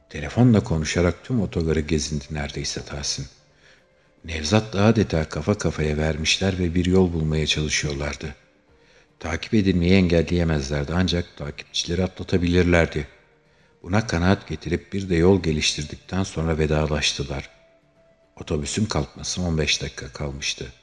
Telefonla 0.09 0.63
konuşarak 0.63 1.23
tüm 1.23 1.41
otogarı 1.41 1.79
gezindi 1.79 2.25
neredeyse 2.31 2.85
Tahsin. 2.85 3.25
Nevzat'la 4.25 4.85
adeta 4.85 5.29
kafa 5.29 5.57
kafaya 5.57 5.97
vermişler 5.97 6.59
ve 6.59 6.75
bir 6.75 6.85
yol 6.85 7.13
bulmaya 7.13 7.47
çalışıyorlardı. 7.47 8.35
Takip 9.19 9.53
edilmeyi 9.53 9.93
engelleyemezlerdi 9.93 10.93
ancak 10.95 11.37
takipçileri 11.37 12.03
atlatabilirlerdi. 12.03 13.07
Buna 13.83 14.07
kanaat 14.07 14.47
getirip 14.47 14.93
bir 14.93 15.09
de 15.09 15.15
yol 15.15 15.43
geliştirdikten 15.43 16.23
sonra 16.23 16.57
vedalaştılar. 16.57 17.49
Otobüsün 18.41 18.85
kalkması 18.85 19.41
15 19.41 19.81
dakika 19.81 20.07
kalmıştı. 20.07 20.73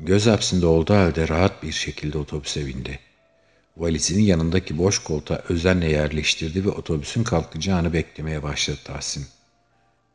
Göz 0.00 0.26
hapsinde 0.26 0.66
olduğu 0.66 0.94
halde 0.94 1.28
rahat 1.28 1.62
bir 1.62 1.72
şekilde 1.72 2.18
otobüse 2.18 2.66
bindi. 2.66 2.98
Valizinin 3.76 4.22
yanındaki 4.22 4.78
boş 4.78 4.98
koltuğa 4.98 5.42
özenle 5.48 5.90
yerleştirdi 5.90 6.64
ve 6.64 6.68
otobüsün 6.68 7.24
kalkacağını 7.24 7.92
beklemeye 7.92 8.42
başladı 8.42 8.78
Tahsin. 8.84 9.26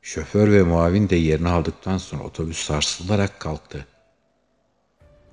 Şoför 0.02 0.52
ve 0.52 0.64
muavin 0.64 1.10
de 1.10 1.16
yerini 1.16 1.50
aldıktan 1.50 1.98
sonra 1.98 2.24
otobüs 2.24 2.58
sarsılarak 2.58 3.40
kalktı. 3.40 3.88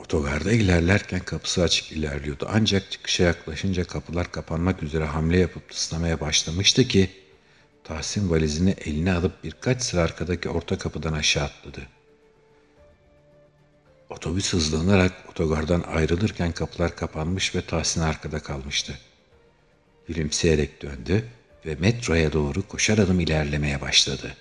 Otogarda 0.04 0.52
ilerlerken 0.52 1.20
kapısı 1.20 1.62
açık 1.62 1.92
ilerliyordu. 1.92 2.48
Ancak 2.52 2.90
çıkışa 2.90 3.24
yaklaşınca 3.24 3.84
kapılar 3.84 4.32
kapanmak 4.32 4.82
üzere 4.82 5.04
hamle 5.04 5.38
yapıp 5.38 5.70
ıslamaya 5.70 6.20
başlamıştı 6.20 6.88
ki 6.88 7.10
Tahsin 7.84 8.30
valizini 8.30 8.70
eline 8.70 9.12
alıp 9.12 9.44
birkaç 9.44 9.82
sıra 9.82 10.00
arkadaki 10.00 10.48
orta 10.48 10.78
kapıdan 10.78 11.12
aşağı 11.12 11.44
atladı. 11.44 11.80
Otobüs 14.10 14.52
hızlanarak 14.52 15.12
otogardan 15.30 15.82
ayrılırken 15.82 16.52
kapılar 16.52 16.96
kapanmış 16.96 17.54
ve 17.54 17.60
Tahsin 17.62 18.00
arkada 18.00 18.38
kalmıştı. 18.38 18.98
Gülümseyerek 20.08 20.82
döndü 20.82 21.24
ve 21.66 21.74
metroya 21.74 22.32
doğru 22.32 22.68
koşar 22.68 22.98
adım 22.98 23.20
ilerlemeye 23.20 23.80
başladı. 23.80 24.36